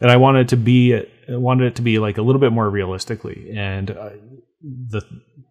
And 0.00 0.10
i 0.12 0.16
wanted 0.16 0.48
to 0.50 0.56
be 0.56 0.94
I 0.94 1.36
wanted 1.36 1.66
it 1.66 1.76
to 1.76 1.82
be 1.82 1.98
like 1.98 2.18
a 2.18 2.22
little 2.22 2.40
bit 2.40 2.52
more 2.52 2.70
realistically. 2.70 3.50
And 3.54 3.90
uh, 3.90 4.10
the 4.62 5.02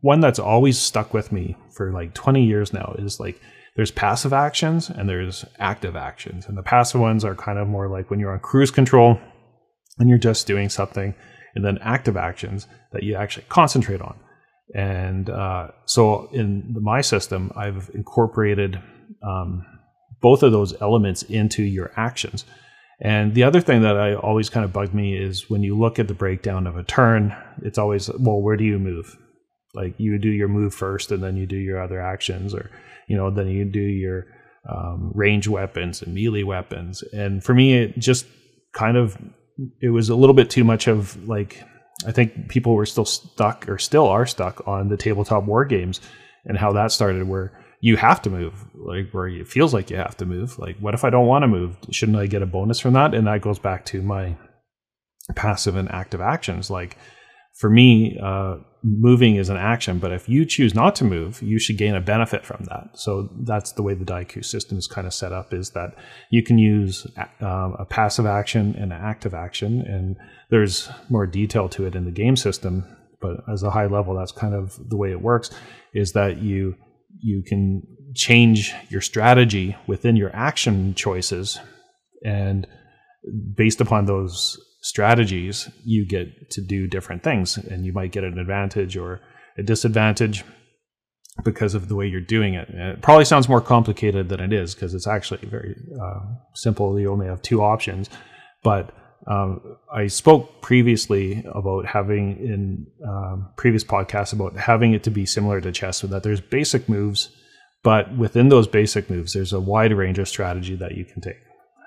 one 0.01 0.19
that's 0.19 0.39
always 0.39 0.77
stuck 0.77 1.13
with 1.13 1.31
me 1.31 1.57
for 1.71 1.91
like 1.91 2.13
20 2.13 2.43
years 2.43 2.73
now 2.73 2.95
is 2.97 3.19
like 3.19 3.41
there's 3.75 3.91
passive 3.91 4.33
actions 4.33 4.89
and 4.89 5.07
there's 5.07 5.45
active 5.59 5.95
actions. 5.95 6.47
And 6.47 6.57
the 6.57 6.63
passive 6.63 7.01
ones 7.01 7.23
are 7.23 7.35
kind 7.35 7.59
of 7.59 7.67
more 7.67 7.89
like 7.89 8.09
when 8.09 8.19
you're 8.19 8.31
on 8.31 8.39
cruise 8.39 8.71
control 8.71 9.19
and 9.99 10.09
you're 10.09 10.17
just 10.17 10.47
doing 10.47 10.69
something 10.69 11.13
and 11.57 11.65
then 11.65 11.77
active 11.81 12.15
actions 12.15 12.67
that 12.93 13.03
you 13.03 13.15
actually 13.15 13.45
concentrate 13.49 14.01
on 14.01 14.15
and 14.75 15.29
uh, 15.29 15.67
so 15.85 16.29
in 16.31 16.75
my 16.79 17.01
system 17.01 17.51
i've 17.55 17.89
incorporated 17.93 18.79
um, 19.23 19.65
both 20.21 20.43
of 20.43 20.51
those 20.51 20.79
elements 20.81 21.23
into 21.23 21.63
your 21.63 21.91
actions. 21.95 22.45
And 22.99 23.35
the 23.35 23.43
other 23.43 23.61
thing 23.61 23.83
that 23.83 23.97
I 23.97 24.15
always 24.15 24.49
kind 24.49 24.65
of 24.65 24.73
bugged 24.73 24.93
me 24.93 25.15
is 25.15 25.49
when 25.49 25.61
you 25.61 25.77
look 25.77 25.99
at 25.99 26.07
the 26.07 26.15
breakdown 26.15 26.65
of 26.65 26.77
a 26.77 26.83
turn, 26.83 27.35
it's 27.61 27.77
always, 27.77 28.09
well, 28.09 28.41
where 28.41 28.57
do 28.57 28.63
you 28.63 28.79
move? 28.79 29.15
Like 29.75 29.93
you 29.99 30.17
do 30.17 30.29
your 30.29 30.47
move 30.47 30.73
first 30.73 31.11
and 31.11 31.21
then 31.21 31.37
you 31.37 31.45
do 31.45 31.57
your 31.57 31.81
other 31.81 32.01
actions, 32.01 32.55
or, 32.55 32.71
you 33.07 33.15
know, 33.15 33.29
then 33.29 33.47
you 33.47 33.65
do 33.65 33.79
your 33.79 34.25
um, 34.67 35.11
range 35.13 35.47
weapons 35.47 36.01
and 36.01 36.15
melee 36.15 36.41
weapons. 36.41 37.03
And 37.13 37.43
for 37.43 37.53
me, 37.53 37.75
it 37.75 37.99
just 37.99 38.25
kind 38.73 38.97
of 38.97 39.15
it 39.81 39.89
was 39.89 40.09
a 40.09 40.15
little 40.15 40.33
bit 40.33 40.49
too 40.49 40.63
much 40.63 40.87
of 40.87 41.27
like 41.27 41.63
I 42.05 42.11
think 42.11 42.49
people 42.49 42.75
were 42.75 42.85
still 42.85 43.05
stuck 43.05 43.67
or 43.67 43.77
still 43.77 44.07
are 44.07 44.25
stuck 44.25 44.67
on 44.67 44.89
the 44.89 44.97
tabletop 44.97 45.45
war 45.45 45.65
games 45.65 45.99
and 46.45 46.57
how 46.57 46.71
that 46.73 46.91
started 46.91 47.27
where 47.27 47.59
you 47.81 47.97
have 47.97 48.21
to 48.23 48.29
move 48.29 48.65
like 48.73 49.11
where 49.11 49.27
it 49.27 49.47
feels 49.47 49.73
like 49.73 49.89
you 49.89 49.97
have 49.97 50.17
to 50.17 50.25
move. 50.25 50.57
Like 50.59 50.77
what 50.79 50.93
if 50.93 51.03
i 51.03 51.09
don't 51.09 51.27
want 51.27 51.43
to 51.43 51.47
move? 51.47 51.77
Shouldn't 51.91 52.17
i 52.17 52.27
get 52.27 52.41
a 52.41 52.47
bonus 52.47 52.79
from 52.79 52.93
that? 52.93 53.13
And 53.13 53.27
that 53.27 53.41
goes 53.41 53.59
back 53.59 53.85
to 53.85 54.01
my 54.01 54.35
passive 55.35 55.75
and 55.75 55.91
active 55.91 56.21
actions. 56.21 56.69
Like 56.69 56.97
for 57.55 57.69
me 57.69 58.17
uh, 58.21 58.57
moving 58.87 59.35
is 59.35 59.49
an 59.49 59.57
action 59.57 59.99
but 59.99 60.13
if 60.13 60.29
you 60.29 60.45
choose 60.45 60.73
not 60.73 60.95
to 60.95 61.03
move 61.03 61.41
you 61.41 61.59
should 61.59 61.77
gain 61.77 61.95
a 61.95 62.01
benefit 62.01 62.45
from 62.45 62.63
that. 62.69 62.89
So 62.93 63.29
that's 63.41 63.73
the 63.73 63.83
way 63.83 63.93
the 63.93 64.05
Daiku 64.05 64.45
system 64.45 64.77
is 64.77 64.87
kind 64.87 65.05
of 65.05 65.13
set 65.13 65.31
up 65.31 65.53
is 65.53 65.71
that 65.71 65.95
you 66.29 66.43
can 66.43 66.57
use 66.57 67.05
uh, 67.41 67.71
a 67.79 67.85
passive 67.85 68.25
action 68.25 68.75
and 68.75 68.93
an 68.93 68.99
active 69.01 69.33
action 69.33 69.81
and 69.81 70.15
there's 70.49 70.89
more 71.09 71.25
detail 71.25 71.67
to 71.69 71.85
it 71.85 71.95
in 71.95 72.05
the 72.05 72.11
game 72.11 72.35
system 72.35 72.85
but 73.19 73.43
as 73.51 73.63
a 73.63 73.71
high 73.71 73.87
level 73.87 74.15
that's 74.15 74.31
kind 74.31 74.53
of 74.53 74.77
the 74.89 74.97
way 74.97 75.11
it 75.11 75.21
works 75.21 75.49
is 75.93 76.13
that 76.13 76.37
you 76.37 76.75
you 77.19 77.41
can 77.43 77.81
change 78.13 78.73
your 78.89 79.01
strategy 79.01 79.75
within 79.87 80.15
your 80.15 80.33
action 80.35 80.93
choices 80.93 81.59
and 82.23 82.67
based 83.55 83.81
upon 83.81 84.05
those 84.05 84.59
strategies 84.81 85.69
you 85.83 86.05
get 86.05 86.49
to 86.51 86.61
do 86.61 86.87
different 86.87 87.23
things 87.23 87.57
and 87.57 87.85
you 87.85 87.93
might 87.93 88.11
get 88.11 88.23
an 88.23 88.37
advantage 88.37 88.95
or 88.95 89.19
a 89.57 89.63
disadvantage 89.63 90.43
because 91.43 91.75
of 91.75 91.87
the 91.87 91.95
way 91.95 92.07
you're 92.07 92.21
doing 92.21 92.53
it. 92.53 92.69
And 92.69 92.79
it 92.79 93.01
probably 93.01 93.25
sounds 93.25 93.49
more 93.49 93.61
complicated 93.61 94.29
than 94.29 94.39
it 94.39 94.53
is 94.53 94.73
because 94.73 94.93
it's 94.93 95.07
actually 95.07 95.47
very 95.47 95.75
uh, 96.01 96.19
simple. 96.55 96.99
You 96.99 97.11
only 97.11 97.27
have 97.27 97.41
two 97.41 97.61
options, 97.61 98.09
but 98.63 98.93
um, 99.29 99.77
I 99.93 100.07
spoke 100.07 100.61
previously 100.61 101.43
about 101.53 101.85
having 101.85 102.37
in 102.37 102.87
um, 103.07 103.49
previous 103.57 103.83
podcasts 103.83 104.33
about 104.33 104.55
having 104.55 104.93
it 104.93 105.03
to 105.03 105.11
be 105.11 105.25
similar 105.25 105.59
to 105.61 105.71
chess, 105.71 105.97
so 105.97 106.07
that 106.07 106.23
there's 106.23 106.39
basic 106.39 106.87
moves, 106.87 107.29
but 107.83 108.15
within 108.15 108.49
those 108.49 108.67
basic 108.67 109.09
moves, 109.09 109.33
there's 109.33 109.53
a 109.53 109.59
wide 109.59 109.93
range 109.93 110.17
of 110.17 110.29
strategy 110.29 110.75
that 110.75 110.95
you 110.95 111.03
can 111.03 111.21
take. 111.21 111.35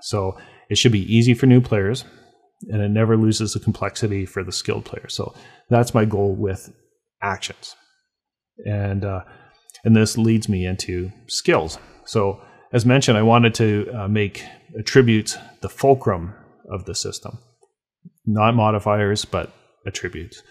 So 0.03 0.39
it 0.69 0.77
should 0.77 0.93
be 0.93 1.15
easy 1.15 1.35
for 1.35 1.47
new 1.47 1.61
players, 1.61 2.05
and 2.69 2.83
it 2.83 2.91
never 2.91 3.17
loses 3.17 3.55
the 3.55 3.61
complexity 3.61 4.27
for 4.27 4.45
the 4.45 4.53
skilled 4.53 4.85
player. 4.85 5.09
So 5.09 5.35
that's 5.69 5.95
my 5.95 6.05
goal 6.05 6.35
with 6.35 6.73
actions, 7.23 7.77
and 8.67 9.05
uh, 9.05 9.23
and 9.85 9.97
this 9.97 10.19
leads 10.19 10.49
me 10.49 10.67
into 10.67 11.11
skills. 11.27 11.79
So 12.05 12.41
as 12.73 12.87
mentioned, 12.87 13.19
I 13.19 13.23
wanted 13.23 13.55
to 13.55 13.91
uh, 13.95 14.09
make 14.09 14.45
attributes 14.79 15.37
the 15.61 15.69
fulcrum 15.69 16.35
of 16.71 16.85
the 16.85 16.95
system, 16.95 17.39
not 18.27 18.55
modifiers, 18.55 19.25
but 19.25 19.53
attributes. 19.87 20.43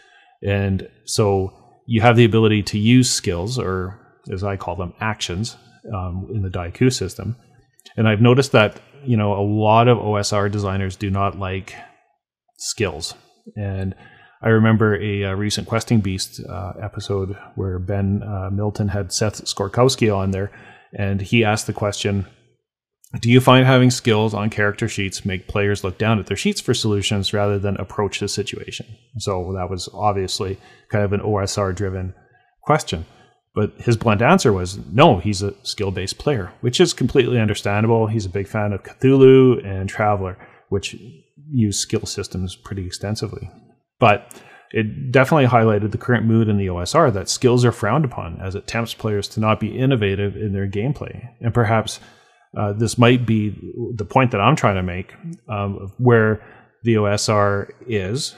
And 0.44 0.90
so 1.06 1.54
you 1.88 2.02
have 2.02 2.18
the 2.18 2.26
ability 2.26 2.64
to 2.64 2.78
use 2.78 3.10
skills, 3.10 3.58
or 3.58 4.00
as 4.32 4.44
I 4.44 4.58
call 4.58 4.76
them, 4.76 4.94
actions, 5.00 5.58
um, 5.94 6.28
in 6.34 6.42
the 6.42 6.50
Daiku 6.50 6.92
system. 6.92 7.36
And 7.96 8.08
I've 8.08 8.22
noticed 8.22 8.52
that 8.52 8.82
you 9.04 9.16
know 9.16 9.34
a 9.34 9.42
lot 9.42 9.88
of 9.88 9.98
OSR 9.98 10.52
designers 10.52 10.96
do 10.96 11.10
not 11.10 11.40
like 11.40 11.74
skills. 12.60 13.14
And 13.56 13.96
I 14.42 14.50
remember 14.50 14.96
a, 14.96 15.24
a 15.24 15.36
recent 15.36 15.68
Questing 15.68 16.00
Beast 16.00 16.42
uh, 16.48 16.74
episode 16.82 17.36
where 17.56 17.80
Ben 17.80 18.24
uh, 18.24 18.50
Milton 18.52 18.90
had 18.90 19.12
Seth 19.12 19.44
Skorkowski 19.46 20.16
on 20.16 20.32
there, 20.32 20.52
and 20.98 21.22
he 21.22 21.44
asked 21.44 21.68
the 21.68 21.74
question 21.74 22.26
do 23.22 23.32
you 23.32 23.42
find 23.42 23.66
having 23.66 23.90
skills 23.90 24.36
on 24.36 24.52
character 24.52 24.88
sheets 24.88 25.26
make 25.26 25.48
players 25.48 25.84
look 25.84 25.98
down 25.98 26.20
at 26.20 26.28
their 26.28 26.38
sheets 26.38 26.62
for 26.62 26.76
solutions 26.76 27.34
rather 27.34 27.58
than 27.58 27.76
approach 27.78 28.20
the 28.20 28.28
situation? 28.28 28.86
So 29.18 29.52
that 29.58 29.70
was 29.70 29.90
obviously 29.94 30.60
kind 30.90 31.04
of 31.04 31.14
an 31.14 31.22
OSR 31.22 31.74
driven 31.74 32.14
question. 32.62 33.08
But 33.56 33.74
his 33.80 33.98
blunt 33.98 34.22
answer 34.22 34.54
was 34.54 34.78
no, 34.92 35.18
he's 35.18 35.42
a 35.42 35.56
skill 35.64 35.90
based 35.90 36.20
player, 36.20 36.52
which 36.62 36.80
is 36.80 36.94
completely 36.94 37.40
understandable. 37.40 38.06
He's 38.06 38.28
a 38.28 38.30
big 38.30 38.48
fan 38.48 38.74
of 38.74 38.84
Cthulhu 38.84 39.66
and 39.66 39.90
Traveller, 39.90 40.38
which 40.70 40.96
use 41.52 41.80
skill 41.80 42.06
systems 42.06 42.56
pretty 42.56 42.86
extensively. 42.86 43.50
But 44.00 44.34
it 44.72 45.12
definitely 45.12 45.48
highlighted 45.48 45.92
the 45.92 45.98
current 45.98 46.26
mood 46.26 46.48
in 46.48 46.58
the 46.58 46.68
OSR 46.68 47.12
that 47.14 47.28
skills 47.28 47.66
are 47.66 47.72
frowned 47.72 48.06
upon 48.06 48.40
as 48.40 48.56
it 48.56 48.68
tempts 48.68 48.94
players 48.94 49.28
to 49.30 49.40
not 49.40 49.60
be 49.60 49.78
innovative 49.78 50.36
in 50.36 50.54
their 50.54 50.68
gameplay 50.68 51.28
and 51.42 51.54
perhaps 51.54 52.00
uh, 52.58 52.74
this 52.74 52.98
might 52.98 53.26
be 53.26 53.56
the 53.96 54.06
point 54.06 54.32
that 54.32 54.42
I'm 54.42 54.56
trying 54.56 54.76
to 54.76 54.84
make, 54.84 55.14
um, 55.48 55.92
where 55.98 56.44
the 56.84 56.96
OSR 56.96 57.70
is, 57.88 58.36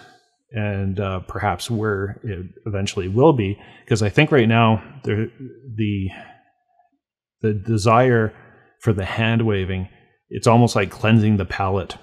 and 0.52 1.00
uh, 1.00 1.22
perhaps 1.22 1.72
where 1.72 2.20
it 2.24 2.46
eventually 2.66 3.08
will 3.08 3.34
be. 3.34 3.58
Because 3.86 4.04
I 4.04 4.10
think 4.10 4.32
right 4.32 4.48
now 4.48 4.84
the 5.04 5.32
the 5.76 6.10
the 7.42 7.54
desire 7.54 8.34
for 8.82 8.92
the 8.92 9.06
hand 9.06 9.46
waving, 9.46 9.88
it's 10.30 10.48
almost 10.48 10.76
like 10.76 10.92
cleansing 10.92 11.38
the 11.38 11.46
palate 11.46 11.96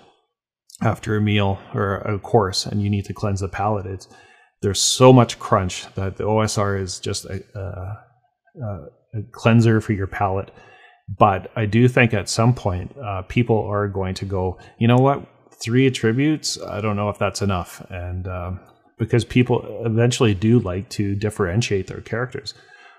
after 0.83 1.17
a 1.17 1.21
meal 1.21 1.59
or 1.75 1.97
a 1.99 2.19
course, 2.19 2.67
and 2.67 2.83
you 2.83 2.91
need 2.91 3.05
to 3.07 3.15
cleanse 3.15 3.41
the 3.41 3.49
palate. 3.49 3.87
It's 3.87 4.09
there's 4.63 4.81
so 4.81 5.13
much 5.13 5.39
crunch 5.39 5.87
that 5.95 6.17
the 6.17 6.25
OSR 6.25 6.81
is 6.81 6.99
just 6.99 7.25
a, 7.27 7.43
a, 7.55 9.19
a 9.19 9.23
cleanser 9.33 9.81
for 9.81 9.93
your 9.93 10.09
palate 10.09 10.51
but 11.17 11.51
I 11.57 11.65
do 11.65 11.89
think 11.89 12.13
at 12.13 12.29
some 12.29 12.55
point 12.55 12.95
uh, 12.99 13.23
people 13.23 13.65
are 13.67 13.89
going 13.89 14.15
to 14.15 14.25
go, 14.25 14.59
you 14.79 14.87
know 14.87 14.99
what, 14.99 15.27
three 15.63 15.87
attributes, 15.87 16.61
I 16.61 16.81
don't 16.81 16.97
know 16.97 17.09
if 17.09 17.19
that's 17.19 17.41
enough. 17.41 17.85
And 17.91 18.29
um, 18.29 18.61
because 18.99 19.25
people 19.25 19.83
eventually 19.87 20.35
do 20.35 20.59
like 20.59 20.89
to 20.91 21.15
differentiate 21.15 21.87
their 21.87 22.01
characters. 22.01 22.53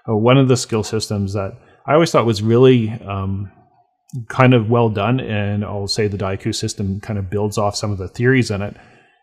Uh, 0.08 0.16
one 0.16 0.38
of 0.38 0.48
the 0.48 0.58
skill 0.58 0.84
systems 0.84 1.34
that 1.34 1.58
I 1.86 1.94
always 1.94 2.12
thought 2.12 2.26
was 2.26 2.42
really 2.42 2.90
um, 3.06 3.52
kind 4.28 4.54
of 4.54 4.70
well 4.70 4.90
done, 4.90 5.20
and 5.20 5.64
I'll 5.64 5.88
say 5.88 6.08
the 6.08 6.18
Daiku 6.18 6.54
system 6.54 7.00
kind 7.00 7.20
of 7.20 7.30
builds 7.30 7.58
off 7.58 7.76
some 7.76 7.92
of 7.92 7.98
the 7.98 8.08
theories 8.08 8.52
in 8.52 8.62
it, 8.62 8.76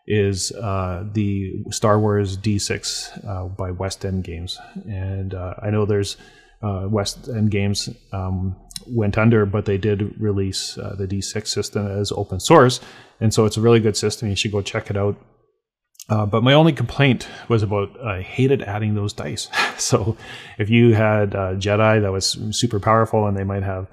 is 0.07 0.51
uh, 0.53 1.03
the 1.13 1.63
Star 1.69 1.99
Wars 1.99 2.37
D6 2.37 3.27
uh, 3.27 3.47
by 3.49 3.71
West 3.71 4.05
End 4.05 4.23
Games. 4.23 4.57
And 4.85 5.33
uh, 5.33 5.55
I 5.61 5.69
know 5.69 5.85
there's 5.85 6.15
uh, 6.61 6.87
West 6.89 7.27
End 7.27 7.51
Games 7.51 7.89
um, 8.13 8.55
went 8.87 9.17
under, 9.17 9.45
but 9.45 9.65
they 9.65 9.77
did 9.77 10.19
release 10.19 10.77
uh, 10.77 10.95
the 10.97 11.07
D6 11.07 11.47
system 11.47 11.87
as 11.87 12.11
open 12.13 12.39
source, 12.39 12.79
and 13.19 13.33
so 13.33 13.45
it's 13.45 13.57
a 13.57 13.61
really 13.61 13.79
good 13.79 13.97
system. 13.97 14.29
You 14.29 14.35
should 14.35 14.51
go 14.51 14.61
check 14.61 14.89
it 14.89 14.97
out. 14.97 15.17
Uh, 16.09 16.25
but 16.25 16.41
my 16.41 16.53
only 16.53 16.71
complaint 16.71 17.27
was 17.49 17.63
about 17.63 17.99
I 17.99 18.21
hated 18.21 18.61
adding 18.61 18.95
those 18.95 19.11
dice. 19.11 19.49
so 19.77 20.15
if 20.57 20.69
you 20.69 20.93
had 20.93 21.33
a 21.35 21.57
Jedi 21.57 22.01
that 22.01 22.11
was 22.13 22.37
super 22.51 22.79
powerful 22.79 23.27
and 23.27 23.35
they 23.35 23.43
might 23.43 23.63
have 23.63 23.87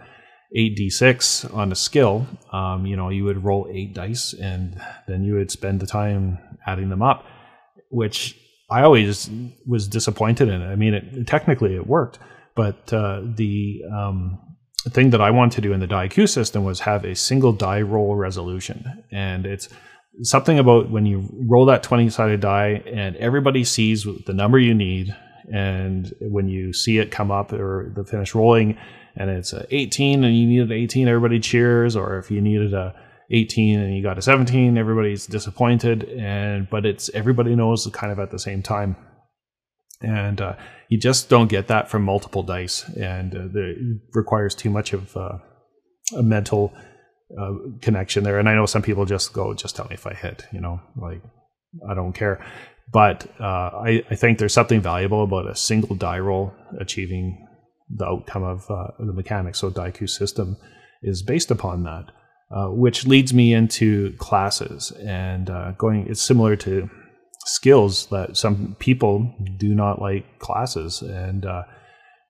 eight 0.55 0.77
d6 0.79 1.53
on 1.55 1.73
a 1.73 1.75
skill, 1.75 2.27
um, 2.53 2.87
you 2.87 2.97
know, 2.97 3.09
you 3.09 3.25
would 3.25 3.45
roll 3.45 3.69
eight 3.71 3.93
dice 3.93 4.33
and 4.35 4.81
then 5.09 5.25
you 5.25 5.35
would 5.35 5.51
spend 5.51 5.81
the 5.81 5.87
time 5.87 6.39
adding 6.67 6.89
them 6.89 7.03
up, 7.03 7.25
which 7.91 8.39
I 8.71 8.83
always 8.83 9.29
was 9.67 9.89
disappointed 9.89 10.49
in. 10.49 10.63
I 10.63 10.77
mean, 10.77 10.95
it, 10.95 11.27
technically 11.27 11.75
it 11.75 11.87
worked, 11.87 12.19
but 12.55 12.93
uh, 12.93 13.23
the 13.25 13.83
um, 13.93 14.39
thing 14.91 15.11
that 15.11 15.21
I 15.21 15.31
wanted 15.31 15.57
to 15.57 15.61
do 15.61 15.73
in 15.73 15.81
the 15.81 15.89
Daiku 15.89 16.29
system 16.29 16.65
was 16.65 16.81
have 16.81 17.05
a 17.05 17.15
single 17.15 17.53
die 17.53 17.83
roll 17.83 18.17
resolution. 18.17 19.05
And 19.11 19.47
it's 19.47 19.69
something 20.23 20.59
about 20.59 20.91
when 20.91 21.05
you 21.05 21.29
roll 21.49 21.67
that 21.67 21.83
20 21.83 22.09
sided 22.11 22.41
die 22.41 22.83
and 22.87 23.17
everybody 23.17 23.65
sees 23.65 24.07
the 24.27 24.33
number 24.33 24.59
you 24.59 24.75
need. 24.75 25.15
And 25.53 26.13
when 26.21 26.49
you 26.49 26.73
see 26.73 26.99
it 26.99 27.11
come 27.11 27.31
up 27.31 27.53
or 27.53 27.93
the 27.95 28.05
finish 28.05 28.35
rolling 28.35 28.79
and 29.17 29.31
it's 29.31 29.53
a 29.53 29.67
18 29.71 30.25
and 30.25 30.37
you 30.37 30.47
needed 30.47 30.73
18, 30.73 31.09
everybody 31.09 31.41
cheers. 31.41 31.97
Or 31.97 32.19
if 32.19 32.31
you 32.31 32.41
needed 32.41 32.75
a 32.75 32.95
18 33.31 33.79
and 33.79 33.97
you 33.97 34.03
got 34.03 34.19
a 34.19 34.23
17, 34.23 34.77
everybody's 34.77 35.27
disappointed. 35.27 36.05
And 36.05 36.69
but 36.69 36.85
it's 36.85 37.11
everybody 37.15 37.55
knows 37.55 37.87
kind 37.93 38.13
of 38.13 38.19
at 38.19 38.31
the 38.31 38.39
same 38.39 38.63
time 38.63 38.97
and 40.05 40.41
uh, 40.41 40.55
you 40.89 40.99
just 40.99 41.29
don't 41.29 41.49
get 41.49 41.69
that 41.69 41.89
from 41.89 42.03
multiple 42.03 42.43
dice, 42.43 42.89
and 42.91 43.35
uh, 43.35 43.59
it 43.59 44.01
requires 44.13 44.55
too 44.55 44.71
much 44.71 44.93
of 44.93 45.17
uh, 45.17 45.39
a 46.17 46.23
mental 46.23 46.73
uh, 47.39 47.53
connection 47.81 48.25
there. 48.25 48.39
And 48.39 48.49
I 48.49 48.55
know 48.55 48.67
some 48.67 48.83
people 48.83 49.05
just 49.05 49.33
go, 49.33 49.55
"Just 49.55 49.77
tell 49.77 49.87
me 49.87 49.95
if 49.95 50.07
I 50.07 50.15
hit," 50.15 50.47
you 50.53 50.61
know, 50.61 50.81
like 50.97 51.23
I 51.89 51.95
don't 51.95 52.13
care. 52.13 52.45
But 52.93 53.27
uh, 53.41 53.71
I, 53.83 54.05
I, 54.11 54.15
think 54.15 54.39
there's 54.39 54.53
something 54.53 54.83
valuable 54.83 55.25
about 55.25 55.49
a 55.49 55.57
single 55.57 55.97
die 55.97 56.19
roll 56.19 56.53
achieving 56.79 57.49
the 57.89 58.07
outcome 58.07 58.43
of 58.43 58.71
uh, 58.71 58.89
the 58.99 59.13
mechanics. 59.13 59.59
So 59.59 59.71
Daiku 59.71 60.09
system 60.09 60.57
is 61.03 61.23
based 61.23 61.51
upon 61.51 61.85
that, 61.85 62.11
which 62.71 63.07
leads 63.07 63.35
me 63.35 63.53
into 63.53 64.13
classes 64.19 64.91
and 64.93 65.51
going. 65.77 66.07
It's 66.09 66.23
similar 66.23 66.57
to 66.57 66.89
skills 67.47 68.07
that 68.07 68.37
some 68.37 68.75
people 68.79 69.35
do 69.59 69.75
not 69.75 70.01
like 70.01 70.39
classes 70.39 71.03
and 71.03 71.45
uh, 71.45 71.65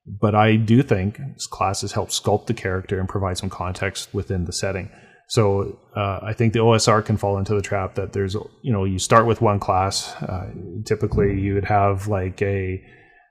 but 0.06 0.34
I 0.34 0.56
do 0.56 0.82
think 0.82 1.18
classes 1.50 1.92
help 1.92 2.10
sculpt 2.10 2.46
the 2.46 2.54
character 2.54 3.00
and 3.00 3.08
provide 3.08 3.38
some 3.38 3.48
context 3.48 4.12
within 4.12 4.44
the 4.44 4.52
setting. 4.52 4.90
So 5.28 5.78
uh, 5.96 6.20
I 6.22 6.34
think 6.34 6.52
the 6.52 6.58
OSR 6.58 7.04
can 7.04 7.16
fall 7.16 7.38
into 7.38 7.54
the 7.54 7.62
trap 7.62 7.94
that 7.94 8.12
there's, 8.12 8.34
you 8.60 8.72
know, 8.72 8.84
you 8.84 8.98
start 8.98 9.24
with 9.26 9.40
one 9.40 9.58
class. 9.58 10.14
Uh, 10.16 10.50
typically, 10.84 11.40
you 11.40 11.54
would 11.54 11.64
have 11.64 12.08
like 12.08 12.42
a 12.42 12.84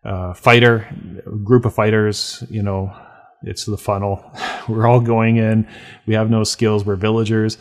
uh, 0.06 0.34
fighter, 0.34 0.88
group 1.44 1.66
of 1.66 1.74
fighters, 1.74 2.44
you 2.50 2.62
know, 2.62 2.94
it's 3.44 3.66
the 3.66 3.78
funnel. 3.78 4.24
we're 4.68 4.88
all 4.88 5.02
going 5.02 5.38
in. 5.38 5.68
We 6.06 6.14
have 6.14 6.30
no 6.30 6.44
skills. 6.44 6.86
We're 6.86 6.96
villagers. 6.96 7.58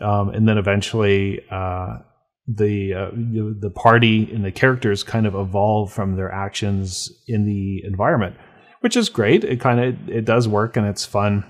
Um, 0.00 0.30
and 0.30 0.48
then 0.48 0.58
eventually, 0.58 1.40
uh, 1.50 1.98
the 2.46 2.94
uh, 2.94 3.10
the 3.12 3.70
party 3.70 4.32
and 4.32 4.44
the 4.44 4.50
characters 4.50 5.04
kind 5.04 5.26
of 5.26 5.34
evolve 5.34 5.92
from 5.92 6.16
their 6.16 6.32
actions 6.32 7.12
in 7.28 7.44
the 7.44 7.82
environment, 7.84 8.36
which 8.80 8.96
is 8.96 9.08
great. 9.08 9.44
It 9.44 9.60
kind 9.60 9.80
of 9.80 10.08
it 10.08 10.24
does 10.24 10.48
work 10.48 10.76
and 10.76 10.86
it's 10.86 11.04
fun. 11.04 11.44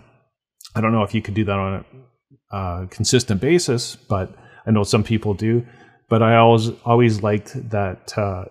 I 0.75 0.81
don't 0.81 0.93
know 0.93 1.03
if 1.03 1.15
you 1.15 1.23
could 1.23 1.35
do 1.35 1.45
that 1.45 1.59
on 1.59 1.85
a 2.53 2.57
uh, 2.57 2.87
consistent 2.87 3.41
basis, 3.41 3.97
but 3.97 4.35
I 4.67 4.73
know 4.73 4.83
some 4.83 5.05
people 5.05 5.35
do. 5.35 5.67
But 6.09 6.23
I 6.23 6.37
always 6.37 6.71
always 6.85 7.23
liked 7.23 7.71
that 7.71 8.19
uh, 8.19 8.47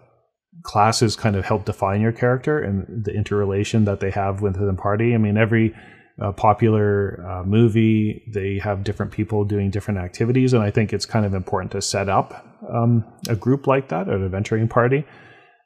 classes 0.63 1.15
kind 1.15 1.36
of 1.36 1.45
help 1.45 1.65
define 1.65 2.02
your 2.02 2.12
character 2.12 2.60
and 2.60 3.06
the 3.06 3.13
interrelation 3.13 3.86
that 3.86 4.00
they 4.00 4.12
have 4.12 4.41
within 4.41 4.67
the 4.67 4.74
party. 4.74 5.13
I 5.13 5.17
mean, 5.17 5.38
every 5.38 5.74
uh, 6.22 6.32
popular 6.34 7.26
uh, 7.26 7.43
movie, 7.43 8.24
they 8.34 8.60
have 8.60 8.84
different 8.84 9.12
people 9.12 9.45
doing 9.45 9.69
different 9.69 10.00
activities, 10.00 10.54
and 10.54 10.62
I 10.62 10.72
think 10.72 10.91
it's 10.91 11.06
kind 11.06 11.26
of 11.26 11.34
important 11.34 11.72
to 11.72 11.82
set 11.82 12.10
up 12.10 12.45
um, 12.74 13.06
a 13.30 13.36
group 13.36 13.67
like 13.67 13.89
that, 13.89 14.08
an 14.08 14.26
adventuring 14.26 14.67
party. 14.67 15.06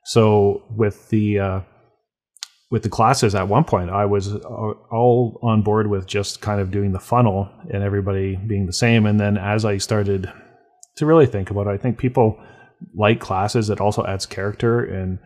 So 0.06 0.64
with 0.70 1.10
the 1.10 1.40
uh, 1.40 1.62
with 2.70 2.84
the 2.84 2.90
classes 2.90 3.36
at 3.36 3.48
one 3.48 3.64
point, 3.64 3.90
I 3.90 4.06
was 4.06 4.36
all 4.36 5.40
on 5.44 5.62
board 5.62 5.88
with 5.88 6.08
just 6.08 6.42
kind 6.42 6.60
of 6.60 6.72
doing 6.72 6.92
the 6.92 7.00
funnel 7.00 7.50
and 7.72 7.84
everybody 7.84 8.36
being 8.36 8.66
the 8.66 8.74
same. 8.74 9.06
And 9.06 9.20
then 9.20 9.38
as 9.38 9.64
I 9.64 9.78
started 9.78 10.32
to 10.98 11.06
really 11.06 11.28
think 11.28 11.52
about 11.52 11.68
it, 11.68 11.70
I 11.70 11.78
think 11.78 12.00
people 12.00 12.40
like 12.96 13.20
classes. 13.20 13.70
It 13.70 13.82
also 13.82 14.06
adds 14.06 14.26
character 14.26 14.84
and 14.84 15.20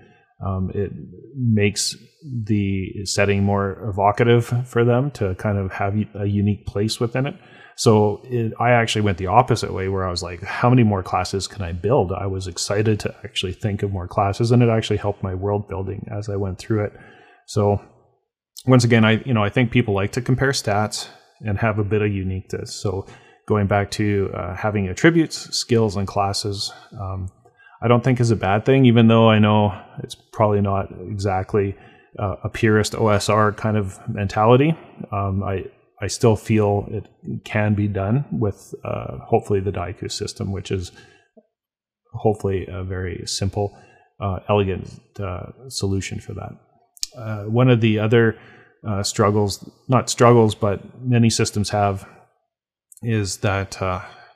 um, 0.46 0.72
it 0.74 0.92
makes 1.36 1.96
the 2.44 3.06
setting 3.06 3.44
more 3.44 3.90
evocative 3.90 4.68
for 4.68 4.84
them 4.84 5.12
to 5.12 5.36
kind 5.36 5.58
of 5.58 5.72
have 5.72 5.96
a 6.16 6.26
unique 6.26 6.66
place 6.66 7.00
within 7.00 7.26
it. 7.26 7.36
So 7.76 8.22
it, 8.26 8.54
I 8.60 8.72
actually 8.72 9.02
went 9.02 9.20
the 9.20 9.28
opposite 9.28 9.72
way 9.72 9.88
where 9.88 10.06
I 10.06 10.10
was 10.10 10.24
like, 10.24 10.42
how 10.42 10.70
many 10.70 10.84
more 10.84 11.04
classes 11.04 11.48
can 11.48 11.62
I 11.62 11.74
build? 11.74 12.12
I 12.12 12.26
was 12.26 12.48
excited 12.48 13.00
to 13.02 13.16
actually 13.24 13.54
think 13.54 13.84
of 13.84 13.92
more 13.92 14.08
classes 14.08 14.52
and 14.52 14.64
it 14.64 14.70
actually 14.70 14.98
helped 14.98 15.22
my 15.22 15.36
world 15.36 15.68
building 15.68 16.08
as 16.12 16.28
I 16.28 16.36
went 16.36 16.58
through 16.58 16.86
it. 16.86 16.94
So 17.46 17.80
once 18.66 18.84
again, 18.84 19.06
I, 19.06 19.24
you 19.26 19.34
know, 19.34 19.44
I 19.44 19.50
think 19.50 19.72
people 19.72 19.94
like 19.94 20.12
to 20.14 20.22
compare 20.22 20.52
stats 20.52 21.08
and 21.42 21.58
have 21.60 21.78
a 21.78 21.84
bit 21.84 22.02
of 22.02 22.12
uniqueness. 22.12 22.74
So 22.74 23.06
going 23.48 23.68
back 23.68 23.92
to 23.92 24.32
uh, 24.34 24.56
having 24.56 24.88
attributes, 24.88 25.56
skills, 25.56 25.96
and 25.96 26.08
classes, 26.08 26.74
um, 27.00 27.30
I 27.82 27.88
don't 27.88 28.04
think 28.04 28.20
is 28.20 28.32
a 28.32 28.36
bad 28.36 28.66
thing, 28.66 28.86
even 28.86 29.08
though 29.08 29.30
I 29.30 29.40
know 29.40 29.80
it's 30.04 30.16
probably 30.16 30.62
not 30.62 30.92
exactly 31.08 31.76
uh, 32.18 32.36
a 32.44 32.50
purist 32.50 32.94
OSR 32.94 33.56
kind 33.56 33.78
of 33.78 34.00
mentality. 34.10 34.76
Um, 35.12 35.44
I 35.44 35.66
I 36.02 36.08
still 36.08 36.36
feel 36.36 36.88
it 36.90 37.08
can 37.44 37.74
be 37.74 37.88
done 37.88 38.26
with 38.32 38.74
uh, 38.84 39.18
hopefully 39.20 39.60
the 39.60 39.72
Daiku 39.72 40.12
system, 40.12 40.52
which 40.52 40.72
is 40.72 40.92
hopefully 42.14 42.68
a 42.68 42.84
very 42.84 43.24
simple, 43.26 43.76
uh, 44.20 44.40
elegant 44.48 45.00
uh, 45.20 45.48
solution 45.70 46.20
for 46.20 46.34
that. 46.34 46.52
Uh, 47.18 47.44
one 47.46 47.70
of 47.70 47.82
the 47.82 47.98
other 47.98 48.38
uh, 48.88 49.02
struggles, 49.02 49.68
not 49.88 50.10
struggles, 50.10 50.54
but 50.54 50.82
many 51.02 51.32
systems 51.32 51.70
have, 51.72 52.08
is 53.02 53.38
that 53.38 53.78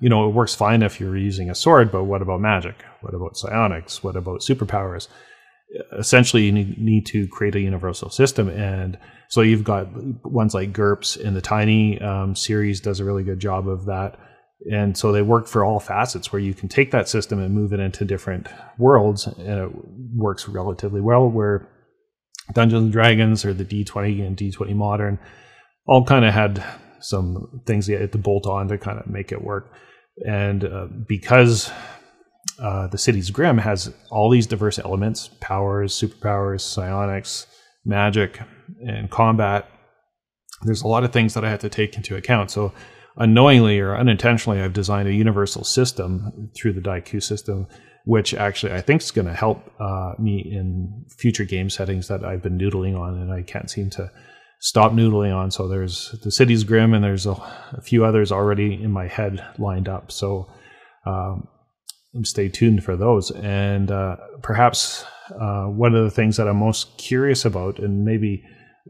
you 0.01 0.09
know, 0.09 0.27
it 0.27 0.33
works 0.33 0.55
fine 0.55 0.81
if 0.81 0.99
you're 0.99 1.15
using 1.15 1.49
a 1.49 1.55
sword, 1.55 1.91
but 1.91 2.05
what 2.05 2.23
about 2.23 2.41
magic? 2.41 2.75
What 3.01 3.13
about 3.13 3.37
psionics? 3.37 4.03
What 4.03 4.15
about 4.15 4.41
superpowers? 4.41 5.07
Essentially, 5.97 6.43
you 6.43 6.51
need 6.51 7.05
to 7.07 7.27
create 7.27 7.55
a 7.55 7.61
universal 7.61 8.09
system. 8.09 8.49
And 8.49 8.97
so 9.29 9.41
you've 9.41 9.63
got 9.63 9.87
ones 10.25 10.53
like 10.53 10.73
GURPS 10.73 11.17
and 11.23 11.35
the 11.35 11.41
Tiny 11.41 11.99
um, 12.01 12.35
series 12.35 12.81
does 12.81 12.99
a 12.99 13.05
really 13.05 13.23
good 13.23 13.39
job 13.39 13.67
of 13.67 13.85
that. 13.85 14.19
And 14.69 14.97
so 14.97 15.11
they 15.11 15.21
work 15.21 15.47
for 15.47 15.65
all 15.65 15.79
facets 15.79 16.31
where 16.31 16.41
you 16.41 16.53
can 16.53 16.69
take 16.69 16.91
that 16.91 17.09
system 17.09 17.39
and 17.39 17.53
move 17.53 17.73
it 17.73 17.79
into 17.79 18.05
different 18.05 18.47
worlds, 18.77 19.25
and 19.25 19.59
it 19.59 19.71
works 20.15 20.47
relatively 20.47 21.01
well. 21.01 21.27
Where 21.27 21.67
Dungeons 22.53 22.83
and 22.83 22.91
Dragons 22.91 23.43
or 23.43 23.53
the 23.53 23.65
D20 23.65 24.25
and 24.25 24.37
D20 24.37 24.75
Modern 24.75 25.17
all 25.87 26.05
kind 26.05 26.25
of 26.25 26.33
had 26.33 26.63
some 26.99 27.61
things 27.65 27.87
had 27.87 28.11
to 28.11 28.17
bolt 28.17 28.45
on 28.45 28.67
to 28.67 28.77
kind 28.77 28.99
of 28.99 29.07
make 29.07 29.31
it 29.31 29.43
work. 29.43 29.73
And 30.27 30.63
uh, 30.63 30.87
because 31.07 31.71
uh, 32.61 32.87
the 32.87 32.97
city's 32.97 33.31
Grim 33.31 33.57
has 33.57 33.93
all 34.09 34.29
these 34.29 34.47
diverse 34.47 34.79
elements 34.79 35.29
powers, 35.39 35.93
superpowers, 35.93 36.61
psionics, 36.61 37.47
magic, 37.85 38.39
and 38.85 39.09
combat 39.09 39.67
there's 40.63 40.81
a 40.81 40.87
lot 40.87 41.03
of 41.03 41.11
things 41.11 41.33
that 41.33 41.43
I 41.43 41.49
had 41.49 41.59
to 41.61 41.69
take 41.69 41.95
into 41.95 42.15
account. 42.15 42.51
So, 42.51 42.73
unknowingly 43.17 43.79
or 43.79 43.95
unintentionally, 43.95 44.61
I've 44.61 44.73
designed 44.73 45.07
a 45.07 45.13
universal 45.13 45.63
system 45.63 46.51
through 46.55 46.73
the 46.73 46.81
Daiku 46.81 47.21
system, 47.21 47.67
which 48.05 48.33
actually 48.33 48.73
I 48.73 48.81
think 48.81 49.01
is 49.01 49.11
going 49.11 49.27
to 49.27 49.33
help 49.33 49.69
uh, 49.79 50.13
me 50.17 50.39
in 50.39 51.05
future 51.17 51.45
game 51.45 51.69
settings 51.69 52.07
that 52.07 52.23
I've 52.23 52.41
been 52.41 52.57
noodling 52.57 52.99
on 52.99 53.17
and 53.17 53.31
I 53.31 53.41
can't 53.41 53.69
seem 53.69 53.89
to 53.91 54.11
stop 54.59 54.91
noodling 54.91 55.35
on. 55.35 55.51
So 55.51 55.67
there's 55.67 56.15
the 56.23 56.31
city's 56.31 56.63
grim, 56.63 56.93
and 56.93 57.03
there's 57.03 57.25
a, 57.25 57.31
a 57.31 57.81
few 57.81 58.05
others 58.05 58.31
already 58.31 58.81
in 58.81 58.91
my 58.91 59.07
head 59.07 59.45
lined 59.57 59.89
up. 59.89 60.11
So 60.11 60.51
um, 61.05 61.47
stay 62.23 62.49
tuned 62.49 62.83
for 62.83 62.95
those. 62.95 63.31
And 63.31 63.91
uh, 63.91 64.17
perhaps 64.41 65.05
uh, 65.39 65.65
one 65.65 65.95
of 65.95 66.03
the 66.03 66.11
things 66.11 66.37
that 66.37 66.47
I'm 66.47 66.57
most 66.57 66.97
curious 66.97 67.45
about, 67.45 67.79
and 67.79 68.03
maybe 68.05 68.43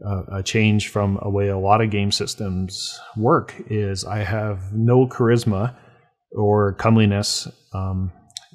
uh, 0.04 0.22
a 0.32 0.42
change 0.42 0.88
from 0.88 1.18
a 1.22 1.30
way 1.30 1.48
a 1.48 1.58
lot 1.58 1.80
of 1.80 1.90
game 1.90 2.12
systems 2.12 2.98
work, 3.16 3.54
is 3.68 4.04
I 4.04 4.18
have 4.18 4.72
no 4.72 5.06
charisma 5.06 5.76
or 6.32 6.72
comeliness. 6.74 7.48
Um, 7.72 8.12